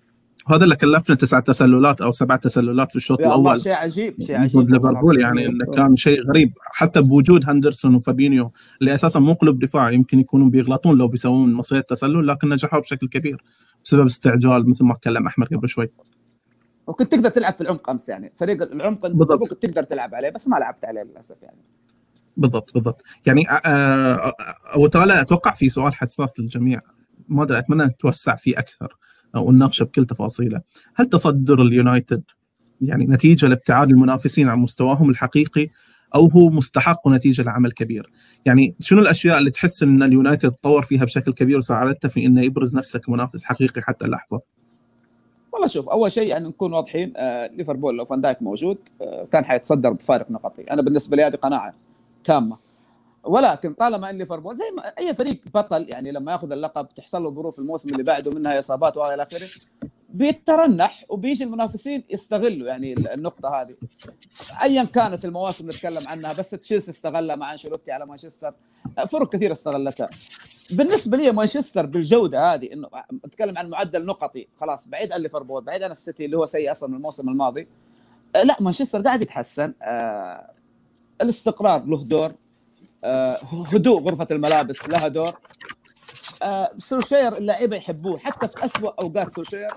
[0.50, 3.60] وهذا اللي كلفنا تسع تسللات أو سبع تسللات في الشوط الأول.
[3.60, 4.70] شيء عجيب شيء عجيب.
[4.70, 6.52] ليفربول يعني إنه كان شيء غريب.
[6.60, 11.80] حتى بوجود هندرسون وفابينيو اللي أساسا مو قلوب دفاع يمكن يكونوا بيغلطون لو بيسوون مصير
[11.80, 13.42] تسلل لكن نجحوا بشكل كبير
[13.84, 15.90] بسبب استعجال مثل ما تكلم أحمد قبل شوي.
[16.86, 18.32] وكنت تقدر تلعب في العمق أمس يعني.
[18.36, 19.52] فريق العمق بالضبط.
[19.52, 21.62] تقدر تلعب عليه بس ما لعبت عليه للأسف يعني.
[22.36, 23.02] بالضبط بالضبط.
[23.26, 23.44] يعني
[24.92, 26.80] تالا أتوقع في سؤال حساس للجميع.
[27.28, 28.96] ما أدري أتمنى نتوسع فيه أكثر
[29.36, 30.60] ونناقشه بكل تفاصيله.
[30.94, 32.22] هل تصدر اليونايتد
[32.80, 35.68] يعني نتيجة لابتعاد المنافسين عن مستواهم الحقيقي
[36.14, 38.10] أو هو مستحق ونتيجه لعمل كبير؟
[38.46, 42.76] يعني شنو الأشياء اللي تحس إن اليونايتد تطور فيها بشكل كبير وساعدته في انه يبرز
[42.76, 44.40] نفسه كمنافس حقيقي حتى اللحظة؟
[45.52, 49.44] والله شوف أول شيء يعني نكون واضحين آه ليفربول لو فان دايك موجود آه كان
[49.44, 50.62] حيتصدر بفارق نقطي.
[50.62, 51.74] أنا بالنسبة لي هذه قناعة.
[52.24, 52.56] تامة.
[53.24, 57.30] ولكن طالما إن ليفربول زي ما أي فريق بطل يعني لما يأخذ اللقب تحصل له
[57.30, 59.46] ظروف الموسم اللي بعده منها إصابات وإلى آخره
[60.08, 63.74] بيترنح وبيجي المنافسين يستغلوا يعني النقطة هذه.
[64.62, 68.54] ايا كانت المواسم نتكلم عنها بس تشيلسي استغلها مع أنشيلوتي على مانشستر.
[69.08, 70.10] فرق كثيره استغلتها.
[70.70, 72.88] بالنسبة لي مانشستر بالجودة هذه إنه
[73.26, 76.96] نتكلم عن معدل نقطي خلاص بعيد عن ليفربول بعيد عن السيتي اللي هو سيء أصلا
[76.96, 77.68] الموسم الماضي.
[78.34, 79.74] لا مانشستر قاعد يتحسن.
[79.82, 80.50] آه
[81.20, 82.32] الاستقرار له دور
[83.04, 85.32] آه، هدوء غرفة الملابس لها دور.
[86.42, 89.70] آه، سولشاير اللعيبة يحبوه حتى في اسوء أوقات سولشاير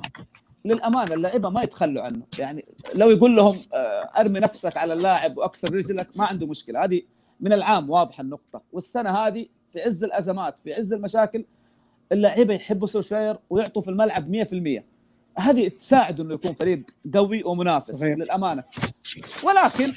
[0.66, 2.22] للأمانة اللعيبة ما يتخلوا عنه.
[2.40, 6.84] يعني لو يقول لهم آه، أرمي نفسك على اللاعب وأكسر رجلك ما عنده مشكلة.
[6.84, 7.02] هذه
[7.40, 8.62] من العام واضحة النقطة.
[8.72, 11.46] والسنة هذه في عز الأزمات في عز المشاكل
[12.12, 14.84] اللعيبة يحبوا سوشير ويعطوا في الملعب 100%
[15.38, 18.18] هذه تساعد إنه يكون فريق قوي ومنافس صحيح.
[18.18, 18.64] للأمانة.
[19.44, 19.94] ولكن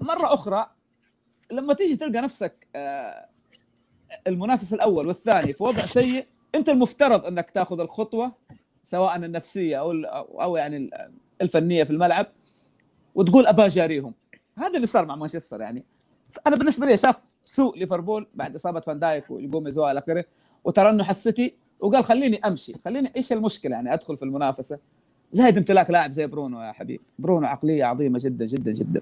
[0.00, 0.70] مرة أخرى
[1.50, 3.28] لما تيجي تلقى نفسك آه،
[4.26, 8.32] المنافس الأول والثاني في وضع سيء أنت المفترض إنك تاخذ الخطوة
[8.84, 9.92] سواء النفسية أو
[10.42, 10.90] أو يعني
[11.40, 12.26] الفنية في الملعب
[13.14, 14.14] وتقول ابى اجاريهم
[14.58, 15.84] هذا اللي صار مع مانشستر يعني.
[16.46, 20.24] أنا بالنسبة لي شاف سوء ليفربول بعد إصابة فان دايك وجوميز وإلى آخره
[20.64, 24.78] وترنح السيتي وقال خليني أمشي خليني إيش المشكلة يعني أدخل في المنافسة؟
[25.32, 29.00] زايد امتلاك لاعب زي برونو يا حبيبي برونو عقلية عظيمة جدا جدا جدا.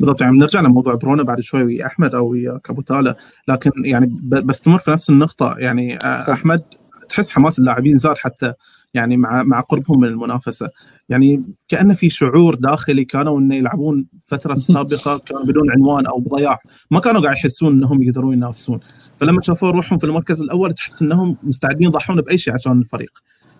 [0.00, 3.16] بالضبط يعني بنرجع لموضوع برونو بعد شوي ويا أحمد أو ويا ابو تالا
[3.48, 5.54] لكن يعني بستمر في نفس النقطة.
[5.58, 6.62] يعني آه، أحمد
[7.08, 8.52] تحس حماس اللاعبين زاد حتى
[8.94, 10.70] يعني مع مع قربهم من المنافسة.
[11.10, 16.58] يعني كانه في شعور داخلي كانوا إنه يلعبون الفترة السابقه كانوا بدون عنوان أو بضياع
[16.90, 18.80] ما كانوا قاعد يحسون إنهم يقدرون ينافسون.
[19.16, 23.10] فلما شافوا روحهم في المركز الأول تحس إنهم مستعدين يضحون بأي شيء عشان الفريق.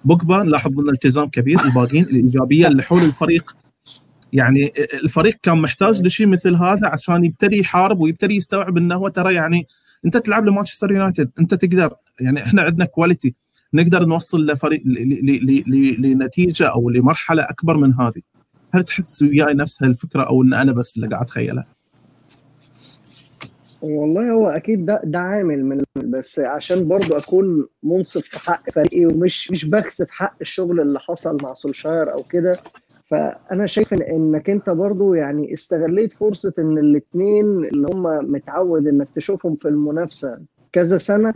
[0.05, 3.57] بوجبا نلاحظ منه التزام كبير الباقيين الإيجابية اللي حول الفريق.
[4.33, 4.73] يعني
[5.05, 9.67] الفريق كان محتاج لشيء مثل هذا عشان يبتدي يحارب ويبتدي يستوعب إنه هو ترى يعني
[10.05, 11.95] أنت تلعب لمانشستر يونايتد أنت تقدر.
[12.21, 13.35] يعني إحنا عندنا quality
[13.75, 14.83] نقدر نوصل لفريق
[15.99, 18.23] لنتيجة أو لمرحلة أكبر من هذه.
[18.73, 21.67] هل تحس وياي نفس هالفكرة أو إن أنا بس اللي قاعد أتخيلها؟
[23.83, 29.07] والله هو أكيد ده ده عامل من بس عشان برضو أكون منصف في حق فريقي
[29.07, 32.59] ومش مش بخسف حق الشغل اللي حصل مع سولشاير أو كده.
[33.11, 39.09] فأنا شايف إن إنك أنت برضو يعني استغليت فرصة إن الاثنين اللي هم متعود إنك
[39.15, 40.39] تشوفهم في المنافسة
[40.73, 41.35] كذا سنة.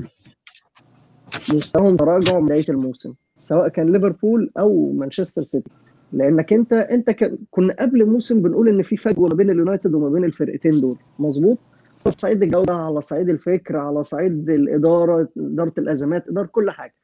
[1.55, 5.71] مستواهم تراجع بداية الموسم سواء كان ليفربول أو مانشستر سيتي.
[6.13, 7.11] لأنك أنت أنت
[7.51, 10.97] كنا قبل الموسم بنقول إن في فجوة ما بين اليونايتد وما بين الفرقتين دول.
[11.19, 11.59] مظبوط؟
[12.07, 16.95] على صعيد الجودة على صعيد الفكر على صعيد الإدارة إدارة الأزمات إدارة كل حاجة.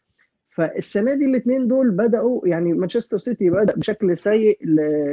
[0.48, 4.58] فالسنة دي الاثنين دول بدأوا يعني مانشستر سيتي بدأ بشكل سيء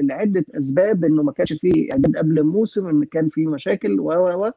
[0.02, 4.52] لعدة أسباب إنه ما كانش فيه إعداد قبل الموسم إن كان في مشاكل و و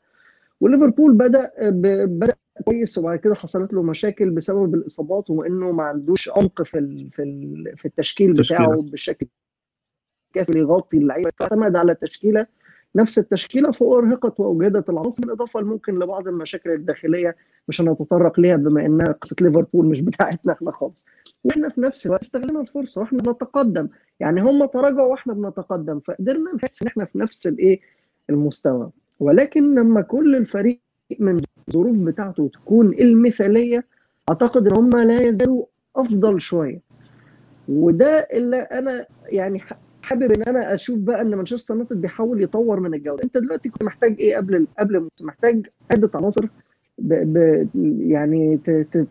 [0.61, 1.51] وليفربول بدأ
[2.05, 7.11] بدأ كويس وبعد كده حصلت له مشاكل بسبب الإصابات وإنه ما عندوش عمق في ال
[7.12, 9.27] في ال في التشكيل بتاعه بالشكل
[10.35, 11.31] كافي يغطي اللعيبة.
[11.38, 12.46] فاعتمد على تشكيله
[12.96, 17.37] نفس التشكيلة فارهقت وأوجدت العناصر بالإضافة ممكن لبعض المشاكل الداخلية
[17.68, 21.07] مش هنتطرق ليها بما انها قصة ليفربول مش بتاعتنا إحنا خالص.
[21.44, 23.88] وإحنا في نفس الوقت استغلنا الفرصة وإحنا بنتقدم.
[24.20, 27.81] يعني هم تراجعوا وإحنا بنتقدم فقدرنا نحس إن إحنا في نفس الإيه
[28.31, 28.90] المستوى.
[29.20, 30.80] ولكن لما كل الفريق
[31.18, 33.85] من الظروف بتاعته تكون المثالية
[34.28, 35.64] أعتقد إن هم لا يزالوا
[35.96, 36.80] أفضل شوية.
[37.68, 39.61] وده اللي أنا يعني
[40.02, 43.24] حابب إن أنا أشوف بقى إن مانشستر يونايتد بيحاول يطور من الجودة.
[43.24, 46.46] أنت دلوقتي كنت محتاج إيه قبل قبل محتاج عده عناصر
[47.00, 47.14] ب...
[47.38, 47.68] ب...
[48.10, 48.60] يعني.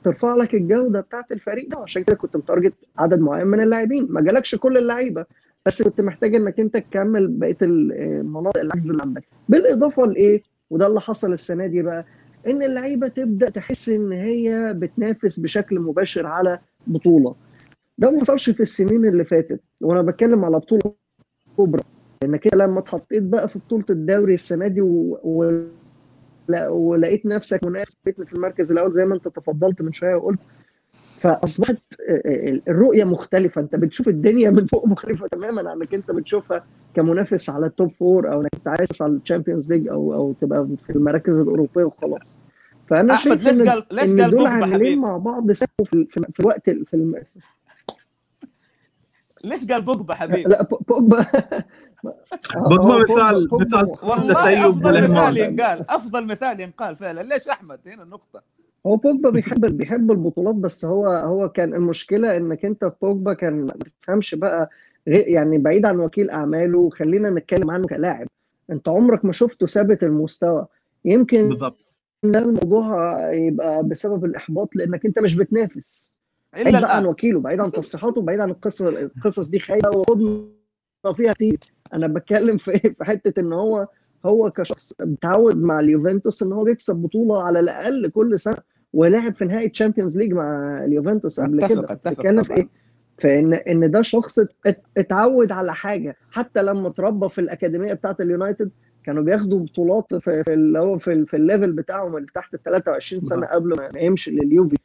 [0.03, 1.77] ترفع لك الجودة بتاعت الفريق ده.
[1.79, 4.07] عشان كده كنت متارجت عدد معين من اللاعبين.
[4.09, 5.25] ما جالكش كل اللعيبة
[5.65, 11.01] بس كنت محتاج إنك أنت تكمل بقية المناطق العجز اللي عندك بالإضافة لإيه؟ وده اللي
[11.01, 12.05] حصل السنة دي بقى
[12.47, 17.35] إن اللعيبة تبدأ تحس إن هي بتنافس بشكل مباشر على بطولة.
[17.97, 19.59] ده ما حصلش في السنين اللي فاتت.
[19.81, 20.81] وأنا بتكلم على بطولة
[21.57, 21.83] كبرى
[22.21, 25.19] كده لما اتحطيت بقى في بطولة الدوري السنة دي و...
[26.49, 26.73] و...
[26.73, 30.39] ولقيت نفسك منافس في المركز الأول زي ما أنت تفضلت من شوية وقلت.
[31.19, 31.77] فأصبحت
[32.67, 33.61] الرؤية مختلفة.
[33.61, 37.91] أنت بتشوف الدنيا من فوق مختلفة تماما عن إنك أنت بتشوفها كمنافس على ال top
[37.99, 41.83] four أو إنك أنت عايز على ال Champions League أو أو تبقى في المراكز الأوروبية
[41.83, 42.39] وخلاص.
[42.89, 43.59] فأنا أحمد شايف
[43.91, 47.25] ليش قال دول عاملين مع بعض ساهموا في, في, في الوقت في.
[49.43, 51.25] ليش قال بوجبا حبيب لا بوجبا.
[52.55, 57.21] بوجبا مثال مثال والله أفضل مثال ينقال أفضل مثال ينقال فعلا.
[57.21, 58.41] ليش أحمد؟ هنا النقطة.
[58.87, 63.53] هو بوجبا بيحب بيحب البطولات بس هو هو كان المشكلة إنك أنت في بوجبا كان
[63.65, 63.73] ما
[64.03, 64.69] تفهمش بقى
[65.07, 66.89] غير يعني بعيد عن وكيل أعماله.
[66.89, 68.27] خلينا نتكلم عنه كلاعب.
[68.71, 70.65] أنت عمرك ما شفته ثابت المستوى.
[71.05, 71.85] يمكن بالضبط.
[72.23, 76.15] ده الموضوع يبقى بسبب الإحباط لأنك أنت مش بتنافس.
[76.57, 79.59] إلا بقى عن وكيله بعيد عن تصريحاته بعيد عن القصص القصص دي.
[79.59, 80.43] خايبه وخدنا
[81.17, 81.57] فيها كتير
[81.93, 83.87] أنا بتكلم في إيه؟ في حتة إن هو
[84.25, 88.57] هو كشخص متعود مع اليوفنتوس إن هو بيكسب بطولة على الأقل كل سنة
[88.93, 91.81] ولعب في نهائي Champions League مع اليوفنتوس قبل كده.
[92.11, 92.67] بتتكلم في إيه؟
[93.17, 96.15] فإن إن ده شخص ات- اتعود على حاجة.
[96.31, 98.71] حتى لما اتربى في الأكاديمية بتاعه اليونايتد
[99.03, 103.21] كانوا بياخدوا بطولات في, اللي هو في, في ال level بتاعهم اللي تحت ال 23
[103.21, 103.45] سنة.
[103.47, 104.75] قبل ما يمشي لليوفي.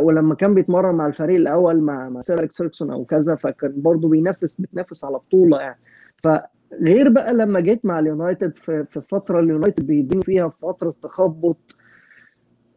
[0.00, 4.08] ولما كان بيتمرن مع الفريق الأول مع مع سير اليكس فيرجسون أو كذا فكان برضه
[4.08, 5.78] بينافس بتنافس على بطولة يعني.
[6.22, 11.76] فغير بقى لما جيت مع اليونايتد في في فترة اليونايتد بيديني فيها فترة تخبط.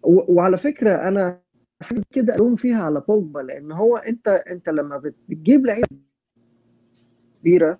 [0.03, 1.39] وعلى فكرة أنا
[1.81, 5.87] حاجة كده الوم فيها على بوجبا لأن هو أنت أنت لما بت- بتجيب لعيبة
[7.41, 7.79] كبيرة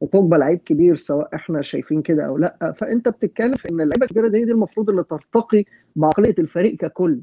[0.00, 4.28] وبوجبا لعيب كبير سواء إحنا شايفين كده أو لأ فأنت بتتكلم في إن اللعيبة الكبيرة
[4.28, 5.64] دي, دي المفروض اللي ترتقي
[5.96, 7.20] بعقلية الفريق ككل.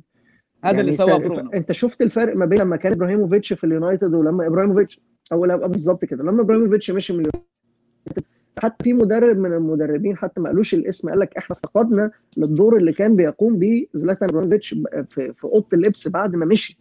[0.64, 1.50] هذا اللي يعني سواه انت برونو.
[1.50, 5.00] انت شفت الفرق ما بين لما كان إبراهيموفيتش في اليونايتد ولما ابراهيموفيتش
[5.32, 6.24] أو لا بالظبط كده.
[6.24, 8.24] لما إبراهيموفيتش مشي من اليونايتد
[8.60, 12.94] حتى في مدرب من المدربين حتى ما قالوش الاسم قال لك إحنا فقدنا للدور اللي
[12.94, 14.76] كان بيقوم به زلاتان إبراهيموفيتش
[15.10, 16.78] في, في أوضة اللبس بعد ما مشي.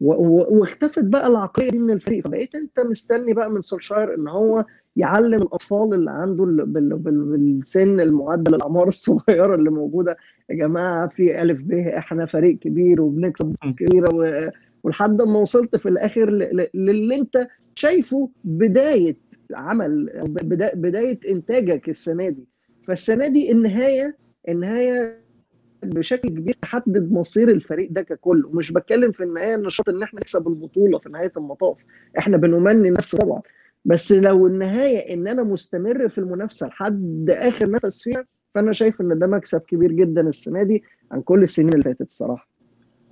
[0.00, 2.24] واختفت بقى العقلية دي من الفريق.
[2.24, 4.64] فبقيت أنت مستني بقى من سولشاير إن هو
[4.96, 10.16] يعلم الأطفال اللي عنده ال- بال- بال- بالسن المعدل الأعمار الصغيرة اللي موجودة
[10.50, 13.54] يا جماعة في ألف ب إحنا فريق كبير وبنكسب.
[13.78, 14.50] كبيرة و-
[14.84, 19.16] ولحد ما وصلت في الآخر ل- ل- للي أنت شايفه بداية
[19.54, 22.44] عمل بدا- بداية إنتاجك السنة دي.
[22.88, 24.16] فالسنة دي النهاية
[24.48, 25.20] النهاية
[25.84, 30.48] بشكل كبير تحدد مصير الفريق ده ككل ومش بتكلم في النهاية النشاط إن إحنا نكسب
[30.48, 31.84] البطولة في نهاية المطاف.
[32.18, 33.42] إحنا بنمني نفس طبعا.
[33.84, 38.24] بس لو النهاية إن أنا مستمر في المنافسة لحد آخر نفس فيها
[38.56, 42.48] فأنا شايف إن ده مكسب كبير جدا السنة دي عن كل السنين اللي فاتت الصراحة.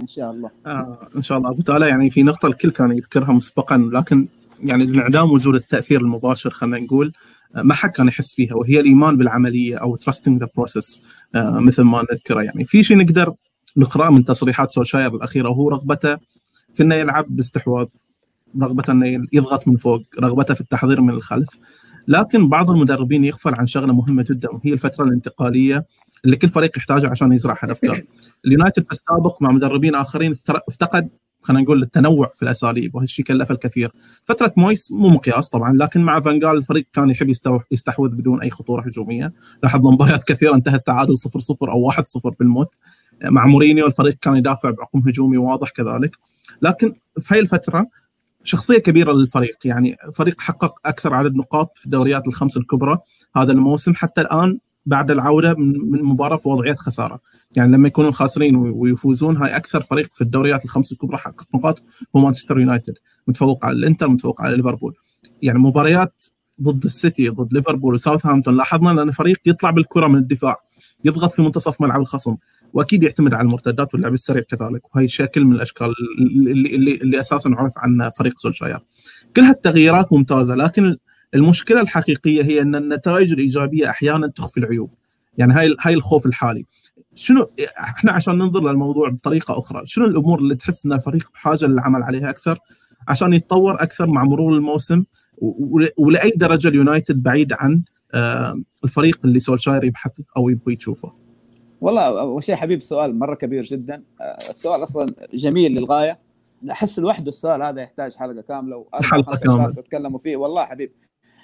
[0.03, 0.51] إن شاء الله.
[0.67, 1.51] آه إن شاء الله.
[1.51, 4.27] أبو تالا يعني في نقطة الكل كان يذكرها مسبقا لكن
[4.61, 7.13] يعني لانعدام وجود التأثير المباشر خلينا نقول
[7.55, 11.03] ما حد كان يحس فيها وهي الإيمان بالعملية أو trusting the process
[11.35, 12.43] مثل ما نذكره.
[12.43, 13.35] يعني في شيء نقدر
[13.77, 16.17] نقرأه من تصريحات سولشاير الأخيرة وهو رغبته
[16.75, 17.87] في إنه يلعب باستحواذ
[18.63, 21.49] رغبته إنه يضغط من فوق رغبته في التحضير من الخلف.
[22.09, 25.87] لكن بعض المدربين يغفل عن شغلة مهمة جدا وهي الفترة الانتقالية
[26.25, 28.03] اللي كل فريق يحتاجها عشان يزرع هالافكار.
[28.47, 30.35] اليونايتد في السابق مع مدربين آخرين
[30.69, 31.09] افتقد
[31.43, 33.93] خلينا نقول التنوع في الأساليب وهالشيء كلف الكثير.
[34.25, 37.29] فترة مويس مو مقياس طبعا لكن مع فانجال الفريق كان يحب
[37.71, 42.31] يستحوذ بدون أي خطورة هجومية، لاحظنا مباريات كثيرة انتهت تعادل 0 0 أو 1 0
[42.41, 42.75] بالموت.
[43.25, 46.17] مع مورينيو الفريق كان يدافع بعقم هجومي واضح كذلك،
[46.63, 47.87] لكن في هاي الفترة
[48.45, 49.57] شخصية كبيرة للفريق.
[49.65, 52.99] يعني فريق حقق أكثر عدد نقاط في الدوريات الخمس الكبرى
[53.37, 53.95] هذا الموسم.
[53.95, 57.21] حتى الآن بعد العودة من مباراة في وضعية خسارة.
[57.57, 61.83] يعني لما يكونوا خاسرين ويفوزون هاي أكثر فريق في الدوريات الخمس الكبرى حقق نقاط
[62.17, 62.95] هو مانشستر يونايتد
[63.27, 64.95] متفوق على الإنتر متفوق على ليفربول.
[65.43, 66.25] يعني مباريات
[66.63, 70.57] ضد السيتي ضد ليفربول وساوثهامبتون لاحظنا إن فريق يطلع بالكرة من الدفاع
[71.05, 72.37] يضغط في منتصف ملعب الخصم.
[72.75, 74.97] وأكيد يعتمد على المرتدات واللعب السريع كذلك.
[74.97, 78.79] وهي شكل من الأشكال اللي, اللي, اللي أساسا عرف عنه فريق سولشاير.
[79.37, 80.97] كل هالتغييرات ممتازة لكن
[81.35, 84.91] المشكلة الحقيقية هي أن النتائج الإيجابية أحيانا تخفي العيوب.
[85.39, 86.67] يعني هاي هاي الخوف الحالي.
[87.15, 92.03] شنو إحنا عشان ننظر للموضوع بطريقة أخرى شنو الأمور اللي تحس إن الفريق بحاجة للعمل
[92.03, 92.59] عليها أكثر؟
[93.09, 95.05] عشان يتطور أكثر مع مرور الموسم
[95.99, 97.83] ولأي درجة اليونايتد بعيد عن
[98.15, 101.24] آه، الفريق اللي سولشاير يبحث أو يبغى يشوفه.
[101.85, 104.03] والله اول شيء حبيب سؤال مرة كبير جدا.
[104.21, 106.19] آه، السؤال أصلا جميل للغاية.
[106.71, 109.65] أحس لوحده السؤال هذا يحتاج حلقة كاملة حلقة كاملة.
[109.79, 110.37] يتكلموا فيه.
[110.37, 110.93] والله حبيب.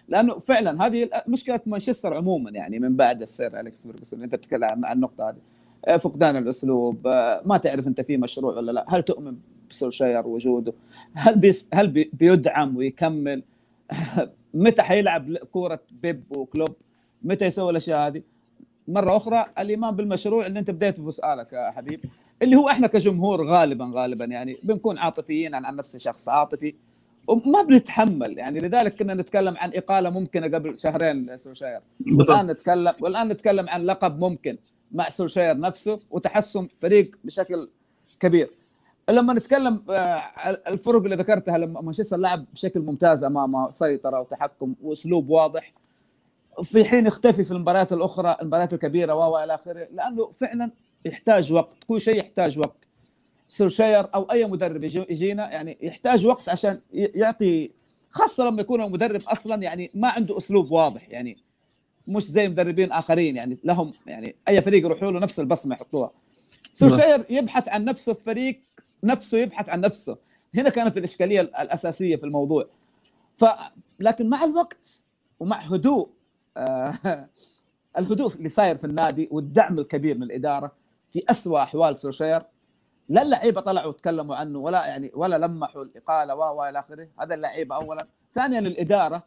[0.09, 4.96] لأنه فعلا هذه مشكلة مانشستر عموما يعني من بعد السير أليكس فيرجسون أنت بتتكلم عن
[4.96, 5.37] النقطة هذه.
[5.85, 7.07] آه، فقدان الأسلوب.
[7.07, 8.85] آه، ما تعرف أنت في مشروع ولا لا.
[8.88, 9.37] هل تؤمن
[9.70, 10.72] بسولشاير وجوده؟
[11.12, 13.42] هل بيس هل بي بيدعم ويكمل؟
[14.55, 16.76] متى حيلعب كورة بيب وكلوب؟
[17.22, 18.22] متى يسوي الأشياء هذه؟
[18.92, 22.00] مرة أخرى الايمان بالمشروع اللي أنت بديت بسؤالك يا حبيب
[22.42, 26.74] اللي هو إحنا كجمهور غالبا غالبا يعني بنكون عاطفيين عن, عن نفسي شخص عاطفي
[27.29, 28.61] وما بنتحمل يعني.
[28.61, 31.81] لذلك كنا نتكلم عن إقالة ممكنة قبل شهرين لسولشاير
[32.12, 34.59] والآن نتكلم والآن نتكلم عن لقب ممكن
[34.92, 37.68] مع سولشاير نفسه وتحسن فريق بشكل
[38.20, 38.50] كبير.
[39.09, 40.16] لما نتكلم آه،
[40.68, 45.72] الفرق اللي ذكرتها لما مانشستر لعب بشكل ممتاز امامه سيطرة وتحكم وأسلوب واضح
[46.62, 50.70] في حين يختفي في المباريات الأخرى المباريات الكبيرة و إلى آخره لأنه فعلا
[51.04, 52.88] يحتاج وقت كل شيء يحتاج وقت.
[53.48, 57.70] سولشاير أو أي مدرب يجينا يعني يحتاج وقت عشان يعطي
[58.10, 61.36] خاصة لما يكون المدرب أصلا يعني ما عنده أسلوب واضح يعني
[62.08, 66.10] مش زي مدربين آخرين يعني لهم يعني أي فريق يروحوا له نفس البصمة يحطوها.
[66.72, 68.60] سولشاير يبحث عن نفسه الفريق
[69.04, 70.16] نفسه يبحث عن نفسه.
[70.54, 72.66] هنا كانت الإشكالية الأساسية في الموضوع.
[73.36, 73.44] ف
[74.00, 75.02] لكن مع الوقت
[75.40, 76.08] ومع هدوء
[77.99, 80.73] الهدوء اللي صاير في النادي والدعم الكبير من الإدارة
[81.12, 82.42] في اسوء أحوال سولشاير
[83.09, 87.09] لا اللعيبة طلعوا وتكلموا عنه ولا يعني ولا لمحوا الإقالة و إلى آخره.
[87.20, 88.07] هذا اللعيبة اولا.
[88.35, 89.23] ثانيا الإدارة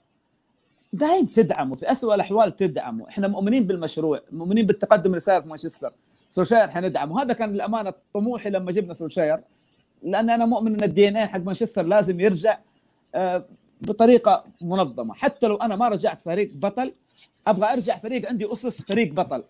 [0.93, 3.09] دائم تدعمه في اسوء الأحوال تدعمه.
[3.09, 5.93] إحنا مؤمنين بالمشروع مؤمنين بالتقدم اللي صاير في مانشستر.
[6.29, 7.15] سولشاير حندعمه.
[7.15, 9.39] وهذا كان للامانه طموحي لما جبنا سولشاير
[10.03, 12.59] لأن أنا مؤمن إن الدي ان اي حق مانشستر لازم يرجع.
[13.15, 13.45] آه،
[13.87, 15.13] بطريقة منظمة.
[15.13, 16.93] حتى لو أنا ما رجعت فريق بطل
[17.47, 19.43] أبغى أرجع فريق عندي أسس فريق بطل.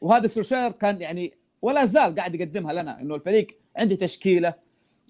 [0.00, 4.54] وهذا سولشاير كان يعني ولا زال قاعد يقدمها لنا إنه الفريق عندي تشكيلة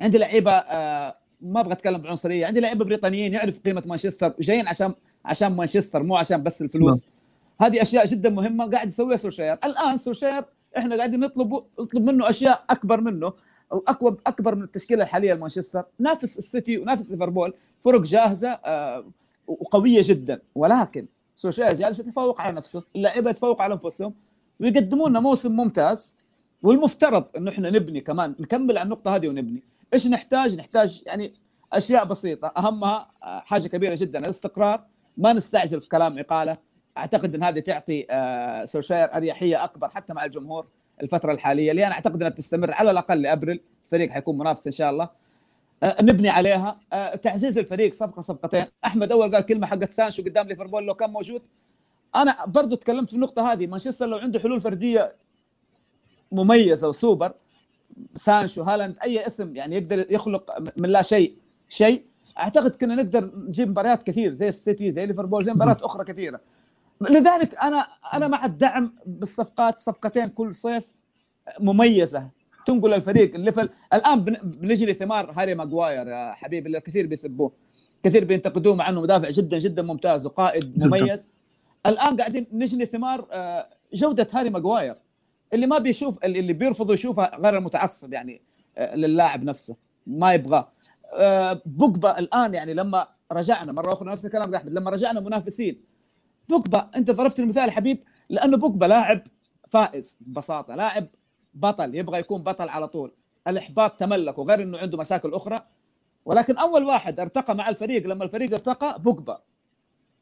[0.01, 4.95] عندي لعيبة آه ما أبغى أتكلم بعنصرية عندي لعيبة بريطانيين يعرف قيمة مانشستر جايين عشان
[5.25, 7.07] عشان مانشستر مو عشان بس الفلوس.
[7.07, 7.15] نعم.
[7.61, 10.45] هذه أشياء جدا مهمة قاعد يسويها سولشاير الآن سولشاير
[10.79, 13.33] إحنا قاعدين نطلب نطلب منه أشياء أكبر منه.
[13.73, 15.85] اكبر أكبر من التشكيلة الحالية لمانشستر.
[15.99, 17.55] نافس السيتي ونافس ليفربول.
[17.85, 19.05] فرق جاهزة آه
[19.47, 20.41] وقوية جدا.
[20.55, 22.83] ولكن سولشاير جالس يتفوق على نفسه.
[22.97, 24.15] اللعيبة يتفوق على أنفسهم.
[24.61, 26.17] ويقدمون لنا موسم ممتاز.
[26.63, 28.35] والمفترض إنه إحنا نبني كمان.
[28.41, 29.63] نكمل على النقطة هذه ونبني.
[29.95, 31.35] إيش نحتاج؟ نحتاج يعني
[31.73, 32.53] أشياء بسيطة.
[32.57, 34.85] أهمها آه، حاجة كبيرة جدا الاستقرار.
[35.17, 36.57] ما نستعجل في كلام إقالة.
[36.99, 40.67] أعتقد إن هذه تعطي آه، سولشاير أريحية أكبر حتى مع الجمهور.
[41.03, 43.61] الفترة الحالية اللي أنا أعتقد إنها بتستمر على الأقل لأبريل.
[43.85, 45.09] الفريق حيكون منافس إن شاء الله.
[45.83, 46.81] آه، نبني عليها.
[47.23, 48.65] تعزيز الفريق صفقة صفقتين.
[48.85, 51.43] أحمد أول قال كلمة حقت سانشو قدام ليفربول لو كان موجود.
[52.17, 53.67] أنا برضو تكلمت في النقطة هذه.
[53.67, 55.17] مانشستر لو عنده حلول فردية
[56.33, 57.33] مميزة وسوبر
[58.17, 61.37] سانشو هالاند أي اسم يعني يقدر يخلق من لا شيء
[61.69, 62.03] شيء.
[62.39, 66.41] أعتقد كنا نقدر نجيب مباريات كثير زي السيتي زي ليفربول زي مباريات أخرى كثيرة.
[67.11, 70.97] لذلك أنا أنا مع الدعم بالصفقات صفقتين كل صيف
[71.61, 72.29] مميزة.
[72.67, 77.53] تنقل الفريق اللي في الان بنجني ثمار هاري ماجواير يا حبيبي اللي الكثير بيسبوه.
[78.03, 81.33] كثير بينتقدوه مع إنه مدافع جدا جدا ممتاز وقائد مميز.
[81.87, 84.97] الآن قاعدين نجني ثمار آه، جودة هاري ماجواير
[85.53, 88.43] اللي ما بيشوف اللي بيرفضوا يشوفها غير المتعصب يعني
[88.79, 89.77] آه، للاعب نفسه.
[90.07, 90.69] ما يبغاه.
[91.13, 95.81] آه، بوجبا الآن يعني لما رجعنا مرة أخرى نفس الكلام أحمد لما رجعنا منافسين
[96.49, 99.23] بوجبا أنت ضربت المثال حبيب لأنه بوجبا لاعب
[99.69, 101.07] فائز ببساطة لاعب
[101.55, 103.13] بطل يبغى يكون بطل على طول.
[103.49, 105.61] الإحباط تملكه غير إنه عنده مشاكل أخرى.
[106.25, 109.41] ولكن أول واحد ارتقى مع الفريق لما الفريق ارتقى بوجبا.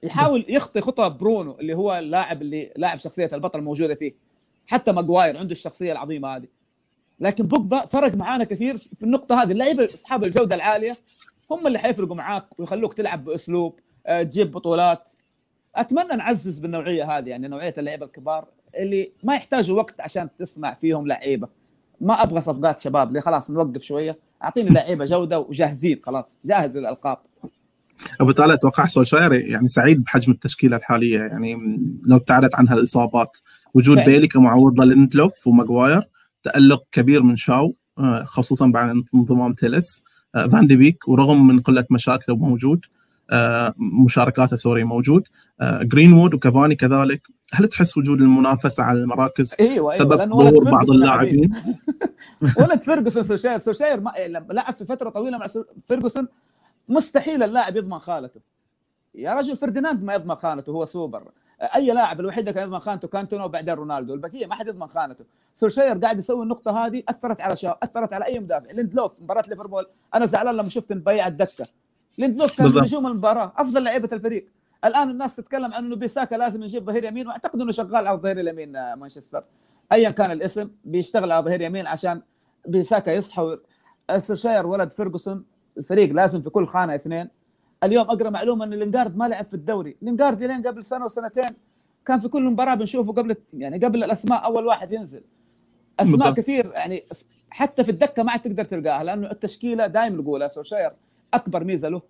[0.03, 4.15] يحاول يخطي خطى برونو اللي هو اللاعب اللي لاعب شخصية البطل موجوده فيه.
[4.67, 6.49] حتى ماجواير عنده الشخصية العظيمة هذه.
[7.21, 9.53] لكن بوجبا فرق معانا كثير في النقطة هذه.
[9.53, 10.97] اللعيبة أصحاب الجودة العالية
[11.51, 15.13] هم اللي حيفرقوا معاك ويخلوك تلعب بأسلوب آه، تجيب بطولات.
[15.77, 18.45] أتمنى نعزز بالنوعية هذه يعني نوعية اللعيبة الكبار
[18.79, 21.49] اللي ما يحتاجوا وقت عشان تصنع فيهم لعيبة.
[22.01, 24.19] ما أبغى صفقات شباب اللي خلاص نوقف شوية.
[24.45, 26.41] أعطيني لعيبة جودة وجاهزين خلاص.
[26.45, 27.19] جاهز للألقاب.
[28.21, 31.55] وبالتالي أتوقع سولشاير يعني سعيد بحجم التشكيلة الحالية يعني
[32.07, 33.37] لو ابتعدت عنها الإصابات.
[33.75, 34.07] وجود فعلا.
[34.07, 36.09] بيلي كمعوض لليندلوف وماجواير
[36.43, 40.03] تألق كبير من شاو آه، خصوصا بعد انضمام تيلس
[40.35, 42.85] آه، فان دي بيك ورغم من قلة مشاكله موجود
[43.77, 45.29] مشاركاته sorry موجود.
[45.62, 47.27] جرينوود وكافاني كذلك.
[47.55, 51.55] هل تحس وجود المنافسة على المراكز؟ أيوة, أيوة سبب ظهور بعض اللاعبين؟
[52.61, 54.12] ولد فيرجسون سولشاير سولشاير ما
[54.51, 55.47] لعب في فترة طويلة مع
[55.87, 56.29] فيرجسون
[56.88, 58.40] مستحيل اللاعب يضمن خانته.
[59.14, 61.23] يا رجل فرديناند ما يضمن خانته هو سوبر.
[61.75, 64.14] أي لاعب الوحيد اللي كان يضمن خانته كانتونا وبعدين رونالدو.
[64.14, 65.25] البقيه ما حد يضمن خانته.
[65.55, 69.87] سولشاير قاعد يسوي النقطة هذه أثرت على شاو أثرت على أي مدافع؟ ليندلوف مباراة ليفربول.
[70.14, 71.66] أنا زعلان لما شفت مايع الدكه
[72.18, 74.46] ليندلوف كان من نجوم المباراة أفضل لعيبة الفريق.
[74.85, 78.40] الآن الناس تتكلم عن انه بيساكا لازم يجيب ظهير يمين وأعتقد إنه شغال على الظهير
[78.40, 79.44] اليمين آه، مانشستر.
[79.92, 82.22] ايا كان الاسم بيشتغل على ظهير يمين عشان
[82.66, 83.59] بيساكا يصحى
[84.18, 85.44] سولشاير ولد فيرجسون
[85.79, 87.29] الفريق لازم في كل خانة اثنين.
[87.85, 89.96] اليوم أقرأ معلومة أن لينجارد ما لعب في الدوري.
[90.03, 91.51] لينجارد لين قبل سنة وسنتين
[92.07, 95.22] كان في كل مباراة بنشوفه قبل يعني قبل الأسماء أول واحد ينزل.
[96.01, 96.37] أسماء بالضبط.
[96.37, 97.05] كثير يعني
[97.51, 100.90] حتى في الدكة ما عاد تقدر تلقاها لأنه التشكيلة دائما نقولها سولشاير
[101.35, 102.03] أكبر ميزة له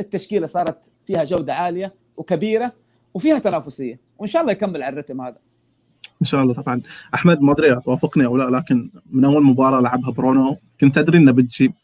[0.00, 2.72] التشكيلة صارت فيها جودة عالية وكبيرة
[3.14, 5.38] وفيها تنافسية وإن شاء الله يكمل على الرتم هذا.
[6.22, 6.82] إن شاء الله طبعا.
[7.14, 11.32] أحمد ما أدري توافقني أو لا لكن من أول مباراة لعبها برونو كنت أدري إنه
[11.32, 11.74] بتجي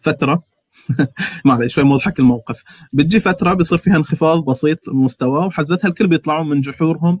[0.00, 0.42] فترة.
[1.44, 2.64] معلش شوي مضحك الموقف.
[2.92, 7.20] بتجي فترة بيصير فيها انخفاض بسيط مستوى وحزتها الكل بيطلعون من جحورهم.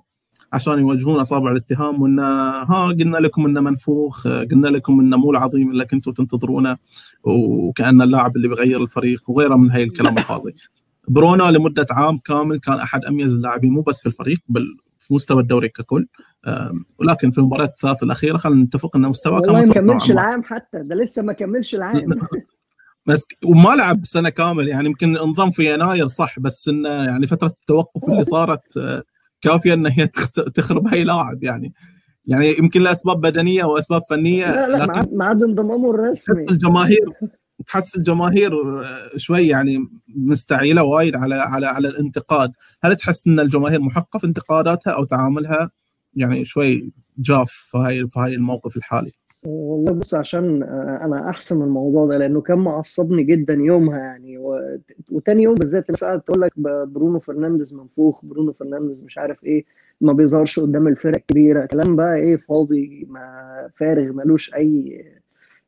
[0.52, 5.70] عشان يوجهون أصابع الاتهام وإن ها قلنا لكم إنه منفوخ قلنا لكم إنه مو العظيم
[5.70, 6.76] اللي كنتوا تنتظرونه
[7.24, 10.54] وكأن اللاعب اللي بيغير الفريق وغيره من هاي الكلام الفاضي.
[11.08, 15.42] برونو لمدة عام كامل كان أحد أميز اللاعبين مو بس في الفريق بل في مستوى
[15.42, 16.06] الدوري ككل.
[16.98, 20.94] ولكن في المباريات الثلاث الأخيرة خلينا نتفق ان مستواه كان ما كملش العام حتى ده
[20.94, 22.04] لسه ما كملش العام.
[23.06, 27.46] بس وما لعب سنة كامل يعني يمكن انضم في يناير صح بس إنه يعني فترة
[27.46, 29.02] التوقف اللي صارت آه،
[29.42, 30.06] كافية إن هي
[30.54, 31.72] تخرب اي لاعب يعني.
[32.26, 36.36] يعني يمكن لاسباب بدنية واسباب فنية لا لا لكن ما عاد انضمامه الرسمي.
[36.36, 37.12] تحس الجماهير
[37.66, 38.52] تحس الجماهير
[39.16, 42.52] شوي يعني مستعيلة وايد على على على الانتقاد،
[42.82, 45.70] هل تحس إن الجماهير محقه في انتقاداتها أو تعاملها
[46.14, 49.12] يعني شوي جاف في هاي في هاي الموقف الحالي؟
[49.46, 54.78] والله بص عشان آه، أنا أحسن الموضوع ده لأنه كان معصبني جدا يومها يعني و...
[55.10, 56.52] وتاني يوم بالذات الناس قاعدة تقول لك
[56.88, 59.64] برونو فرنانديز منفوخ برونو فرنانديز مش عارف إيه
[60.00, 65.04] ما بيظهرش قدام الفرق الكبيرة كلام بقى إيه فاضي ما فارغ ملوش أي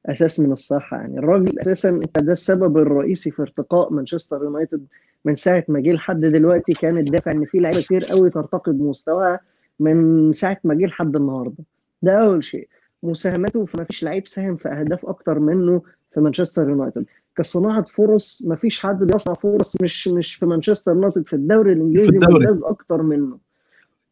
[0.07, 1.19] أساس من الصحة يعني.
[1.19, 4.87] الراجل أساسا أنت ده السبب الرئيسي في ارتقاء مانشستر يونايتد
[5.25, 9.41] من ساعة ما جه لحد دلوقتي كان الدافع إن في لعيبة كتير قوي ترتقي بمستواها
[9.81, 11.65] من ساعة ما جه لحد النهارده.
[12.03, 12.69] ده أول شيء.
[13.05, 15.83] مساهماته فما فيش لعيب ساهم في أهداف أكتر منه
[16.15, 17.05] في مانشستر يونايتد.
[17.37, 22.19] كصناعة فرص ما فيش حد بيصنع فرص مش مش في مانشستر يونايتد في الدوري الإنجليزي
[22.19, 23.39] ممتاز أكتر منه.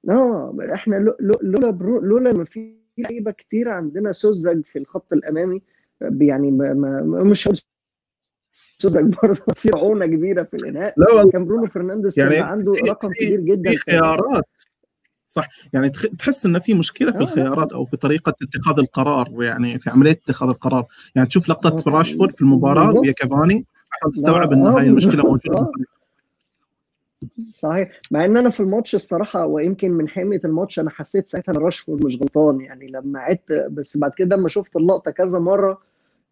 [0.08, 1.70] آه إحنا لولا
[2.02, 5.62] لولا ما في لعيبة كتير عندنا سوزج في الخط الأمامي
[6.00, 7.48] يعني ما ما مش
[8.78, 10.94] سوزج برضه في رعونه كبيرة في الإنهاء.
[10.96, 14.44] لا كان برونو فرنانديز يعني عنده رقم كبير جدا في خيارات.
[15.32, 15.48] صح.
[15.72, 17.22] يعني تحس ان في مشكلة في آه.
[17.22, 20.86] الخيارات أو في طريقة اتخاذ القرار يعني في عملية اتخاذ القرار.
[21.14, 21.90] يعني تشوف لقطة آه.
[21.90, 25.72] راشفورد في المباراة ويا كافاني عشان تستوعب إن هاي المشكلة موجودة
[27.50, 28.00] صحيح.
[28.10, 32.04] مع إن أنا في الماتش الصراحة ويمكن من حمية الماتش أنا حسيت ساعتها إن راشفورد
[32.04, 32.60] مش غلطان.
[32.60, 35.78] يعني لما عدت بس بعد كده لما شفت اللقطة كذا مرة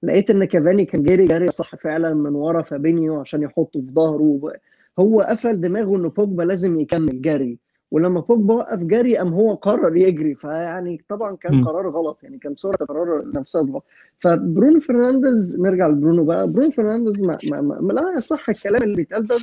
[0.03, 4.53] لقيت إن كافاني كان جري جري صح فعلا من ورا فابينيو عشان يحطه في ظهره.
[4.99, 7.59] هو قفل دماغه ان بوجبا لازم يكمل جري
[7.91, 10.35] ولما بوجبا وقف جري قام هو قرر يجري.
[10.35, 11.65] فيعني طبعا كان.
[11.65, 13.85] قرار غلط يعني كان سرعه القرار نفسها غلط.
[14.19, 16.51] فبرونو فرنانديز نرجع لبرونو بقى.
[16.53, 19.37] برونو فرنانديز ما, ما, ما, ما لا يصح الكلام اللي بيتقال ده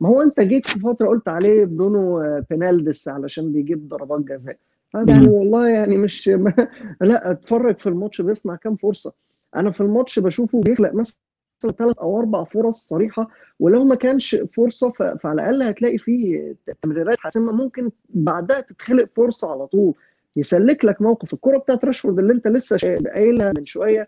[0.00, 4.56] ما هو انت جيت في فترة قلت عليه برونو آه، بينالدوس علشان بيجيب ضربات جزاء.
[4.94, 5.28] يعني.
[5.28, 6.52] والله يعني مش ما
[7.00, 9.12] لا أتفرج في الماتش بيصنع كام فرصة.
[9.56, 11.16] أنا في الماتش بشوفه بيخلق مثلا
[11.70, 17.52] ثلاث أو أربع فرص صريحة ولو ما كانش فرصة فعلى الأقل هتلاقي فيه تمريرات حاسمة
[17.52, 19.94] ممكن بعدها تتخلق فرصة على طول.
[20.36, 21.32] يسلك لك موقف.
[21.34, 22.76] الكرة بتاعت راشفورد اللي أنت لسه
[23.14, 24.06] قايلها من شوية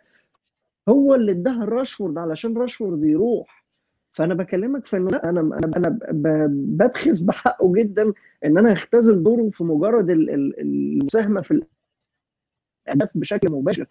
[0.89, 3.65] هو اللي اداها لراشفورد علشان راشفورد يروح.
[4.13, 5.99] فأنا بكلمك في انه لا أنا أنا أنا
[6.47, 8.13] ببخس بحقه جدا
[8.45, 11.63] إن أنا اختزل دوره في مجرد ال- ال- المساهمة في
[12.89, 13.87] الأهداف بشكل مباشر.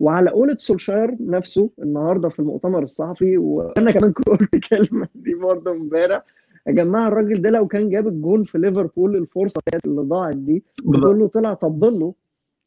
[0.00, 6.22] وعلى قولة سولشاير نفسه النهارده في المؤتمر الصحفي وأنا كمان قلت كلمة دي برضه امبارح.
[6.66, 10.64] يا جماعة الراجل ده لو كان جاب الجون في ليفربول الفرصة اللي ضاعت دي.
[10.86, 12.14] كله طلع طبل له.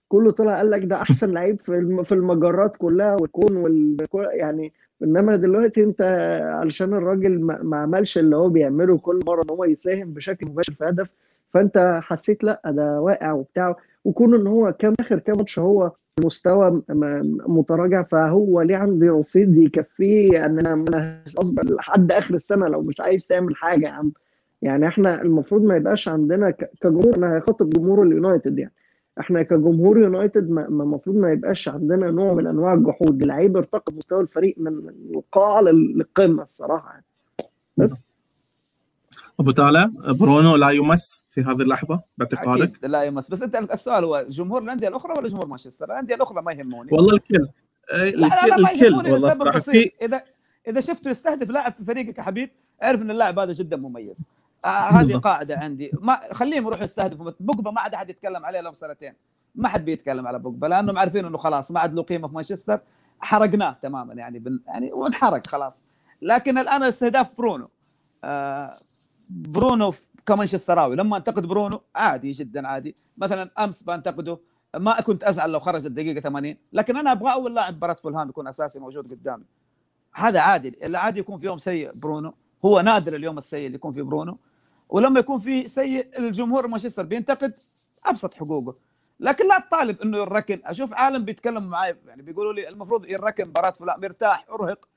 [0.07, 3.97] كله طلع قال لك ده أحسن لعيب في الم- في المجرات كلها والكون وال
[4.31, 4.73] يعني
[5.03, 6.01] إنما دلوقتي أنت
[6.53, 10.85] علشان الراجل ما عملش اللي هو بيعمله كل مرة إن هو يساهم بشكل مباشر في
[10.85, 11.09] هدف
[11.53, 13.75] فأنت حسيت لا ده واقع وبتاع.
[14.05, 15.91] وكون إن هو كام آخر كام ماتش هو
[16.25, 16.81] مستوى
[17.47, 23.27] متراجع فهو ليه عندي رصيد يكفيه إن أنا اصبر لحد آخر السنة لو مش عايز
[23.27, 24.11] تعمل حاجة يا عم.
[24.61, 26.49] يعني إحنا المفروض ما يبقاش عندنا
[26.81, 28.73] كجمهور أنا هخاطب جمهور اليونايتد يعني.
[29.19, 33.21] إحنا كجمهور يونايتد ما- ما- المفروض ما يبقاش عندنا نوع من أنواع الجحود.
[33.21, 37.05] اللعيب ارتقى مستوى الفريق من القاع لل- للقمة الصراحة يعني.
[37.77, 38.03] بس.
[39.39, 41.20] أبو تالا برونو لا يمس.
[41.31, 43.29] في هذه اللحظة باعتقادك؟ أكيد لا يمس.
[43.29, 46.89] بس أنت السؤال هو جمهور الأندية الأخرى ولا جمهور مانشستر؟ الأندية الأخرى ما يهموني.
[46.91, 47.47] والله الكل.
[47.93, 49.59] أي، لا لا لا الكل الكل والله صراحة.
[49.59, 50.23] في إذا
[50.67, 52.49] إذا شفته يستهدف لاعب في فريقك يا حبيب
[52.83, 54.29] أعرف إن اللاعب هذا جدا مميز.
[54.65, 55.17] آه هذه.
[55.17, 55.91] قاعدة عندي.
[55.93, 57.31] ما خليهم يروحوا يستهدفوا.
[57.39, 59.13] بوجبا ما عاد أحد يتكلم عليه لهم سنتين.
[59.55, 62.79] ما حد بيتكلم على بوجبا لأنهم عارفين إنه خلاص ما عاد له قيمة في مانشستر.
[63.19, 65.83] حرقناه تماما يعني بن يعني وانحرق خلاص.
[66.21, 67.69] لكن الآن استهداف برونو.
[68.23, 68.73] آه
[69.29, 69.93] برونو
[70.25, 72.95] كمانشستراوي لما انتقد برونو عادي جدا عادي.
[73.17, 74.39] مثلا أمس بنتقده
[74.77, 78.47] ما كنت أزعل لو خرج الدقيقة 80 لكن أنا أبغى أول لاعب مباراه فولهام يكون
[78.47, 79.43] أساسي موجود قدامي.
[80.13, 80.77] هذا عادي.
[80.83, 82.33] العادي يكون في يوم سيء برونو.
[82.65, 84.37] هو نادر اليوم السيء اللي يكون فيه برونو.
[84.89, 87.57] ولما يكون في سيء الجمهور مانشستر بينتقد
[88.05, 88.75] أبسط حقوقه.
[89.19, 90.61] لكن لا تطالب إنه يركن.
[90.65, 94.87] أشوف عالم بيتكلم معي يعني بيقولوا لي المفروض يركن مباراه فلان مرتاح أرهق.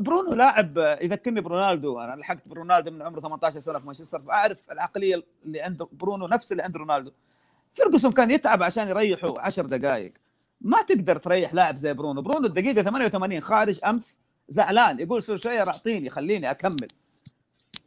[0.00, 2.00] برونو لاعب يذكرني برونالدو.
[2.00, 6.52] أنا لحقت برونالدو من عمره 18 سنة في مانشستر فأعرف العقلية اللي عنده برونو نفس
[6.52, 7.10] اللي عند رونالدو.
[7.72, 10.12] فيرجسون كان يتعب عشان يريحه 10 دقائق
[10.60, 12.22] ما تقدر تريح لاعب زي برونو.
[12.22, 14.18] برونو الدقيقة 88 خارج أمس
[14.48, 16.88] زعلان يقول سولشاير أعطيني خليني أكمل.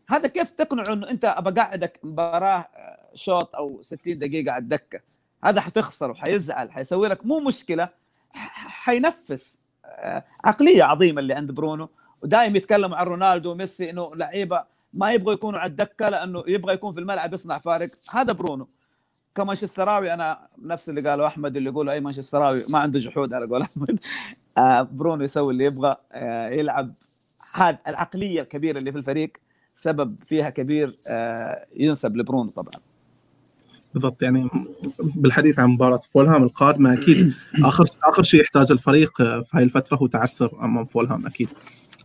[0.09, 2.67] هذا كيف تقنعه إنه أنت أبى قاعدك مباراة
[3.13, 4.99] شوط أو 60 دقيقة على الدكة؟
[5.43, 7.89] هذا حتخسر وحيزعل حيسوي لك مو مشكلة
[8.67, 9.57] حينفس.
[9.57, 9.64] آه،
[10.45, 11.89] عقلية عظيمة اللي عند برونو.
[12.23, 14.63] ودائما يتكلموا عن رونالدو وميسي إنه لعيبة
[14.93, 17.89] ما يبغوا يكونوا على الدكة لأنه يبغى يكون في الملعب يصنع فارق.
[18.11, 18.67] هذا برونو.
[19.35, 23.61] كمانشستراوي أنا نفس اللي قاله أحمد اللي يقول أي مانشستراوي ما عنده جحود على قول
[23.61, 23.99] أحمد.
[24.57, 26.93] آه برونو يسوي اللي يبغى آه يلعب
[27.53, 29.31] هذا العقلية الكبيرة اللي في الفريق
[29.73, 32.81] سبب فيها كبير آه ينسب لبرونو طبعا.
[33.95, 34.49] بالضبط يعني
[34.99, 37.33] بالحديث عن مباراة فولهام القادمة أكيد
[37.63, 41.49] اخر آخر شيء يحتاجه الفريق في هاي الفترة هو تعثر أمام فولهام أكيد.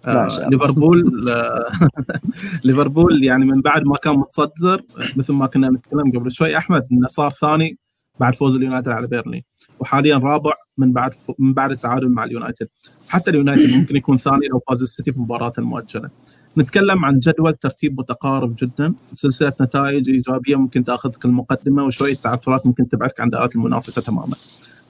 [0.04, 0.48] آه.
[0.48, 1.70] ليفربول آه
[2.64, 4.82] ليفربول يعني من بعد ما كان متصدر
[5.16, 7.78] مثل ما كنا نتكلم قبل شوي أحمد إنه صار ثاني
[8.20, 9.44] بعد فوز اليونايتد على بيرنلي
[9.80, 12.68] وحاليا رابع من بعد من بعد التعادل مع اليونايتد.
[13.08, 16.10] حتى اليونايتد ممكن يكون ثاني لو فاز السيتي في مباراة المؤجلة.
[16.58, 18.94] نتكلم عن جدول ترتيب متقارب جدا.
[19.12, 24.34] سلسلة نتائج إيجابية ممكن تأخذك المقدمة وشوية تعثرات ممكن تبعدك عن دائرة المنافسة تماما.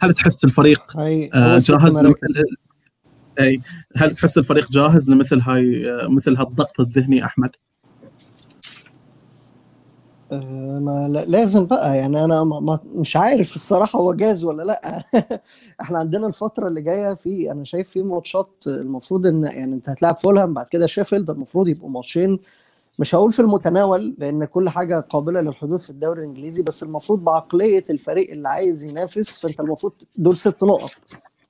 [0.01, 0.97] هل تحس الفريق
[1.35, 1.99] آه، جاهز
[3.41, 3.61] أي
[3.97, 7.51] هل تحس الفريق جاهز لمثل هاي آه، مثل هالضغط الذهني أحمد؟
[10.33, 11.97] آه، ما لا- لازم بقى.
[11.99, 15.03] يعني أنا ما مش عارف الصراحة هو جاهز ولا لأ.
[15.81, 20.19] إحنا عندنا الفترة اللي جاية في أنا شايف في ماتشات المفروض إن يعني أنت هتلاعب
[20.19, 22.39] فولهام بعد كده شيفيلد المفروض يبقوا ماتشين.
[22.99, 27.85] مش هقول في المتناول لأن كل حاجة قابلة للحدوث في الدوري الإنجليزي بس المفروض بعقلية
[27.91, 30.91] الفريق اللي عايز ينافس فأنت المفروض دول ست نقط.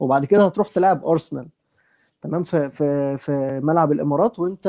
[0.01, 1.47] وبعد كده هتروح تلعب أرسنال.
[2.23, 4.67] تمام؟ في في في ملعب الإمارات وأنت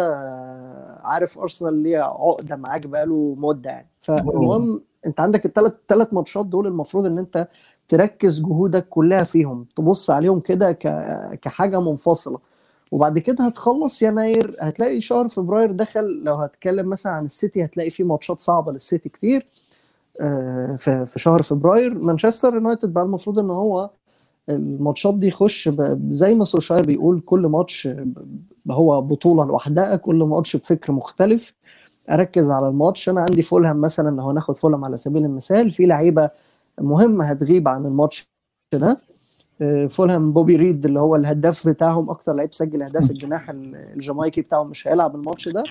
[1.04, 3.88] عارف أرسنال ليه عقدة معاك بقاله مدة يعني.
[4.02, 7.48] فالمهم أنت عندك الثلاث ثلاث ماتشات دول المفروض إن أنت
[7.88, 9.66] تركز جهودك كلها فيهم.
[9.76, 10.72] تبص عليهم كده
[11.42, 12.40] كحاجة منفصلة.
[12.92, 16.24] وبعد كده هتخلص يناير هتلاقي شهر فبراير دخل.
[16.24, 19.48] لو هتكلم مثلا عن السيتي هتلاقي فيه ماتشات صعبة للسيتي كتير.
[20.22, 20.76] آه،
[21.06, 23.90] في شهر فبراير مانشستر يونايتد بقى المفروض إن هو
[24.50, 25.70] الماتشات دي يخش
[26.12, 27.90] زي ما سولشاير بيقول كل ماتش
[28.72, 31.54] هو بطولة لوحدها كل ماتش بفكر مختلف.
[32.12, 33.10] أركز على الماتش.
[33.10, 36.30] أنا عندي فولهام مثلا لو هناخد فولهام على سبيل المثال في لعيبة
[36.82, 38.28] مهمه هتغيب عن الماتش
[38.74, 38.98] ده.
[39.62, 44.70] آه، فولهام بوبي ريد اللي هو الهداف بتاعهم أكتر لعيب سجل اهداف الجناح الجامايكي بتاعهم
[44.70, 45.64] مش هيلعب الماتش ده.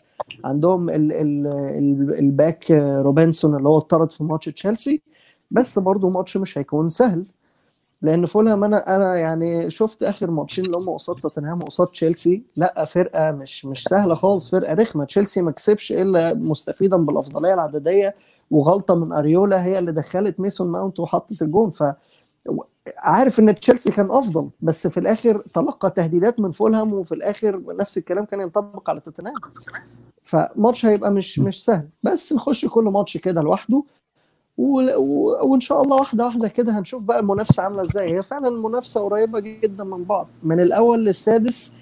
[0.45, 2.71] عندهم ال ال ال ال back
[3.05, 5.03] روبنسون اللي هو اتطرد في ماتش تشيلسي.
[5.51, 7.27] بس برضه ماتش مش هيكون سهل.
[8.03, 12.43] لأن فولهام أنا أنا يعني شفت آخر ماتشين اللي هم قصاد توتنهام وقصاد تشيلسي.
[12.57, 15.05] لا فرقة مش مش سهلة خالص فرقة رخمة.
[15.05, 18.15] تشيلسي ما كسبش إلا مستفيدا بالأفضلية العددية
[18.51, 21.71] وغلطة من أريولا هي اللي دخلت ماسون ماونت وحطت الجون.
[21.71, 21.83] ف
[22.97, 27.99] عارف إن تشيلسي كان أفضل بس في الآخر تلقى تهديدات من فولهام وفي الآخر نفس
[27.99, 29.35] الكلام كان ينطبق على توتنهام.
[30.25, 31.89] فماتش هيبقى مش مش سهل.
[32.03, 33.85] بس نخش كل ماتش كده لوحده.
[34.61, 38.15] وان شاء الله واحدة واحدة كده هنشوف بقى المنافسة عاملة إزاي.
[38.17, 40.27] هي فعلا المنافسه قريبة جدا من بعض.
[40.43, 41.73] من الأول للسادس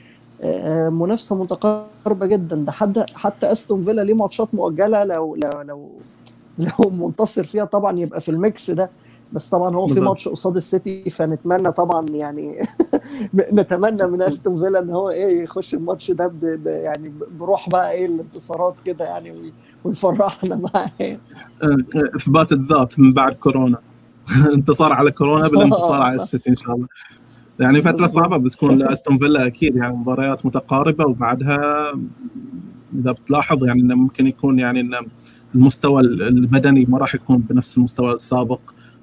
[0.91, 2.57] منافسة متقاربة جدا.
[2.57, 5.91] ده حتى حتى أستون فيلا ليه ماتشات مؤجلة لو لو لو
[6.59, 8.91] لو منتصر فيها طبعا يبقى في ال mix ده.
[9.33, 12.67] بس طبعا هو في ماتش قصاد السيتي فنتمنى طبعا يعني
[13.53, 16.33] نتمنى من أستون فيلا إن هو إيه يخش الماتش ده
[16.67, 19.53] يعني بروح بقى إيه الانتصارات كده يعني
[19.89, 21.19] ويفرحنا معاه
[22.17, 23.79] اثبات الذات من بعد كورونا.
[24.55, 26.87] انتصار على كورونا بالانتصار على السيتي إن شاء الله.
[27.61, 31.93] يعني فترة صعبة بتكون لاستون فيلا أكيد يعني مباريات متقاربة وبعدها
[32.95, 34.99] إذا بتلاحظ يعني إنه ممكن يكون يعني انه
[35.55, 38.61] المستوى البدني ما راح يكون بنفس المستوى السابق.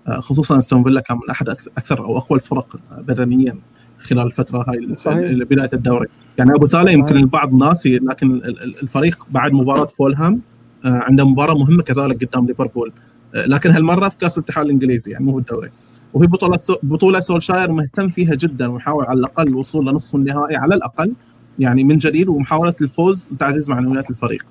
[0.10, 3.58] خصوصا أستون فيلا كان من أحد أكثر أو أقوى الفرق بدنيا
[4.00, 5.32] خلال الفترة هاي صحيح.
[5.32, 6.08] بداية الدوري.
[6.38, 8.42] يعني أبو تالي يمكن البعض ناسي لكن
[8.84, 10.55] الفريق بعد مباراة فولهام آه،
[10.86, 12.92] عنده مباراة مهمة كذلك قدام ليفربول
[13.36, 15.72] آه، لكن هالمرة في كأس الاتحاد الإنجليزي يعني مو الدوري
[16.14, 21.14] وهي بطولة بطولة سولشاير مهتم فيها جدا ويحاول على الأقل الوصول لنصف النهائي على الأقل
[21.60, 24.46] يعني من جديد ومحاولة الفوز وتعزيز معنويات الفريق.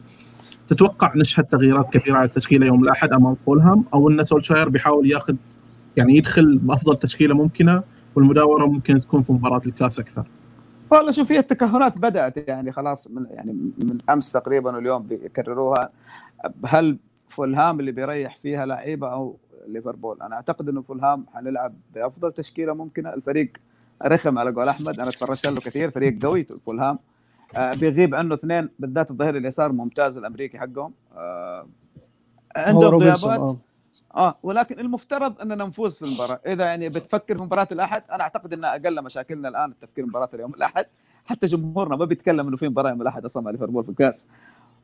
[0.69, 5.35] تتوقع نشهد تغييرات كبيرة على التشكيلة يوم الأحد أمام فولهام أو إن سولشاير بيحاول ياخذ
[5.97, 7.83] يعني يدخل بأفضل تشكيلة ممكنة
[8.15, 10.25] والمداورة ممكن تكون في مباراة الكأس أكثر.
[10.91, 15.91] والله شوف هي التكهنات بدأت يعني خلاص من يعني من أمس تقريبا واليوم بيكرروها
[16.67, 19.37] هل فولهام اللي بيريح فيها لعيبة أو
[19.67, 23.15] ليفربول؟ أنا أعتقد إنه فولهام حنلعب بأفضل تشكيلة ممكنة.
[23.15, 23.53] الفريق
[24.03, 26.99] رخم على قول أحمد أنا تفرجت له كثير فريق قوي فولهام.
[27.57, 30.93] آه بيغيب عنه اثنين بالذات الظهير اليسار ممتاز الأمريكي حقهم.
[31.17, 31.67] آه
[32.57, 33.25] عندهم غيابات.
[33.25, 33.57] آه.
[34.15, 36.41] آه ولكن المفترض إننا نفوز في المباراة.
[36.47, 40.29] إذا يعني بتفكر في مباراة الأحد أنا أعتقد ان أقل مشاكلنا الآن التفكير في مباراة
[40.35, 40.87] اليوم الأحد.
[41.25, 44.29] حتى جمهورنا ما بيتكلم إنه في مباراة يوم الأحد أصلا مع ليفربول في الكاس.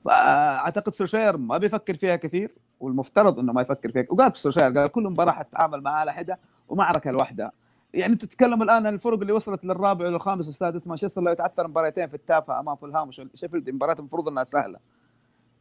[0.05, 4.07] فأعتقد سولشاير ما بيفكر فيها كثير والمفترض إنه ما يفكر فيها.
[4.11, 6.39] وقال سولشاير قال كل مباراة حتتعامل معها على حدة
[6.69, 7.53] ومعركة لوحدها.
[7.95, 10.87] يعني تتكلم الآن عن الفرق اللي وصلت للرابع والخامس والسادس.
[10.89, 13.71] مانشستر لو يتعثر مباراتين في التافهه أمام فولهام وشيفيلد.
[13.71, 14.79] مباراة المفروض إنها سهلة.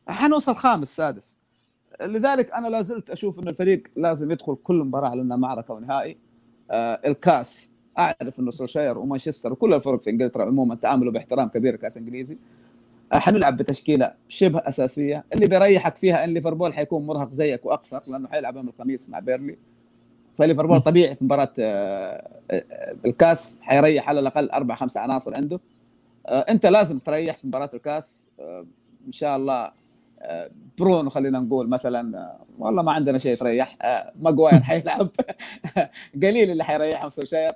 [0.07, 1.37] حنوصل خامس سادس.
[2.01, 6.17] لذلك أنا لا زلت أشوف إن الفريق لازم يدخل كل مباراة على انها معركة ونهائي.
[6.71, 11.97] آه الكاس أعرف إنه سولشاير ومانشستر وكل الفرق في إنجلترا عموما تعاملوا باحترام كبير كاس
[11.97, 12.33] إنجليزي.
[12.33, 12.39] آه
[13.11, 15.23] حنلعب بتشكيلة شبه أساسية.
[15.33, 19.57] اللي بيريحك فيها إن ليفربول حيكون مرهق زيك وأكثر لأنه حيلعب يوم الخميس مع بيرنلي.
[20.37, 22.27] فليفربول طبيعي في مباراة آه
[23.05, 25.59] الكاس حيريح على الأقل أربع خمس عناصر عنده.
[26.27, 28.27] آه أنت لازم تريح في مباراة الكاس.
[28.39, 28.65] آه
[29.07, 29.71] إن شاء الله
[30.79, 33.77] برونو خلينا نقول مثلا والله ما عندنا شيء تريح.
[34.21, 35.09] ماجواير حيلعب.
[36.15, 37.51] قليل اللي حيريحهم سولشاير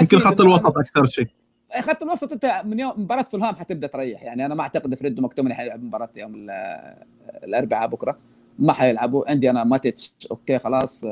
[0.00, 1.28] يمكن خط الوسط أكثر شيء.
[1.80, 4.22] خط الوسط أنت من يوم مباراة فولهام حتبدأ تريح.
[4.22, 6.46] يعني أنا ما أعتقد فريد ومكتوميناي حيلعب مباراة يوم
[7.44, 8.18] الأربعاء بكرة.
[8.58, 9.30] ما حيلعبوا.
[9.30, 10.14] عندي أنا ماتيتش.
[10.30, 11.04] okay خلاص.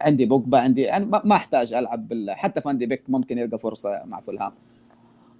[0.00, 0.58] عندي بوجبا.
[0.58, 2.30] عندي يعني ما أحتاج ألعب بال...
[2.30, 4.52] حتى فان دي بيك ممكن يلقى فرصة مع فولهام.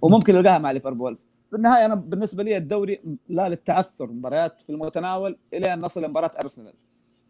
[0.01, 1.17] وممكن يلقاها مع ليفربول.
[1.49, 4.07] في النهاية أنا بالنسبة لي الدوري لا للتعثر.
[4.07, 6.73] مباريات في المتناول إلى أن نصل لمباراة أرسنال.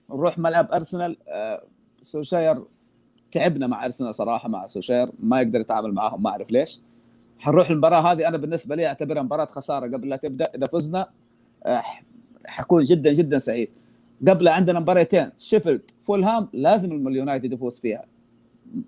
[0.10, 1.18] نروح ملعب أرسنال.
[1.28, 1.64] آه
[2.02, 2.64] سولشاير
[3.32, 6.82] تعبنا مع أرسنال صراحة مع سولشاير ما يقدر يتعامل معاهم ما أعرف ليش.
[7.42, 8.28] حنروح المباراة هذه.
[8.28, 9.86] أنا بالنسبة لي أعتبرها مباراة خسارة.
[9.86, 11.10] قبل لا تبدأ إذا فزنا
[11.66, 11.84] آه
[12.46, 13.70] حكون جدا جدا سعيد.
[14.28, 18.06] قبل عندنا مباراتين شيفيلد فولهام لازم اليونايتد يفوز فيها.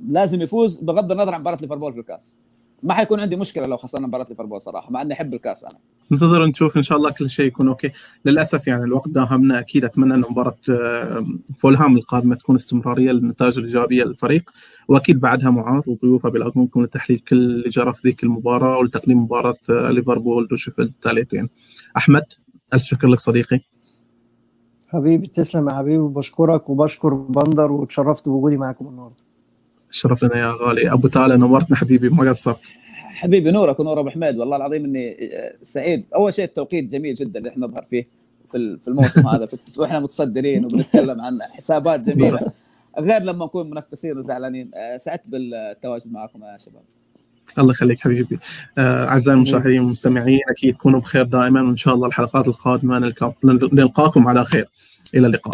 [0.08, 2.40] لازم يفوز بغض النظر عن مباراة ليفربول في الكاس.
[2.84, 5.78] ما حيكون عندي مشكلة لو خسرنا مباراة ليفربول صراحة مع إني أحب الكاس أنا.
[6.12, 7.92] ننتظر نشوف إن شاء الله كل شيء يكون okay.
[8.26, 10.58] للأسف يعني الوقت داهمنا أكيد أتمنى ان مباراة
[11.60, 14.50] فولهام القادمة تكون استمرارية للنتائج الإيجابية للفريق
[14.88, 20.48] وأكيد بعدها معاذ وضيوفه بيلاقونكم لتحليل كل اللي جرى في ذيك المباراة ولتقديم مباراة ليفربول
[20.52, 21.50] وشيفيلد التاليتين
[21.98, 22.24] أحمد
[22.74, 23.60] ألف شكر لك صديقي.
[24.88, 29.33] حبيبي تسلم يا حبيبي وبشكرك وبشكر بندر وتشرفت بوجودي معاكم النهارده.
[29.94, 30.94] شرف لنا يا غالي.
[30.94, 34.38] أبو تالا نورتنا حبيبي ما قصرت؟ حبيبي نورك ونور أبو حميد.
[34.38, 35.18] والله العظيم إني
[35.62, 36.06] سعيد.
[36.16, 38.08] أول شيء التوقيت جميل جدا اللي إحنا نظهر فيه
[38.52, 39.48] في في الموسم هذا.
[39.78, 42.40] وإحنا متصدرين وبنتكلم عن حسابات جميلة.
[43.00, 46.84] غير لما نكون منفسين وزعلانين سعدت بالتواجد معكم يا شباب.
[47.60, 48.40] الله يخليك حبيبي.
[48.78, 51.62] أعزائي المشاهدين والمستمعين أكيد كونوا بخير دائما.
[51.62, 53.14] وإن شاء الله الحلقات القادمة
[53.74, 54.70] نلقاكم على خير.
[55.16, 55.54] إلى اللقاء.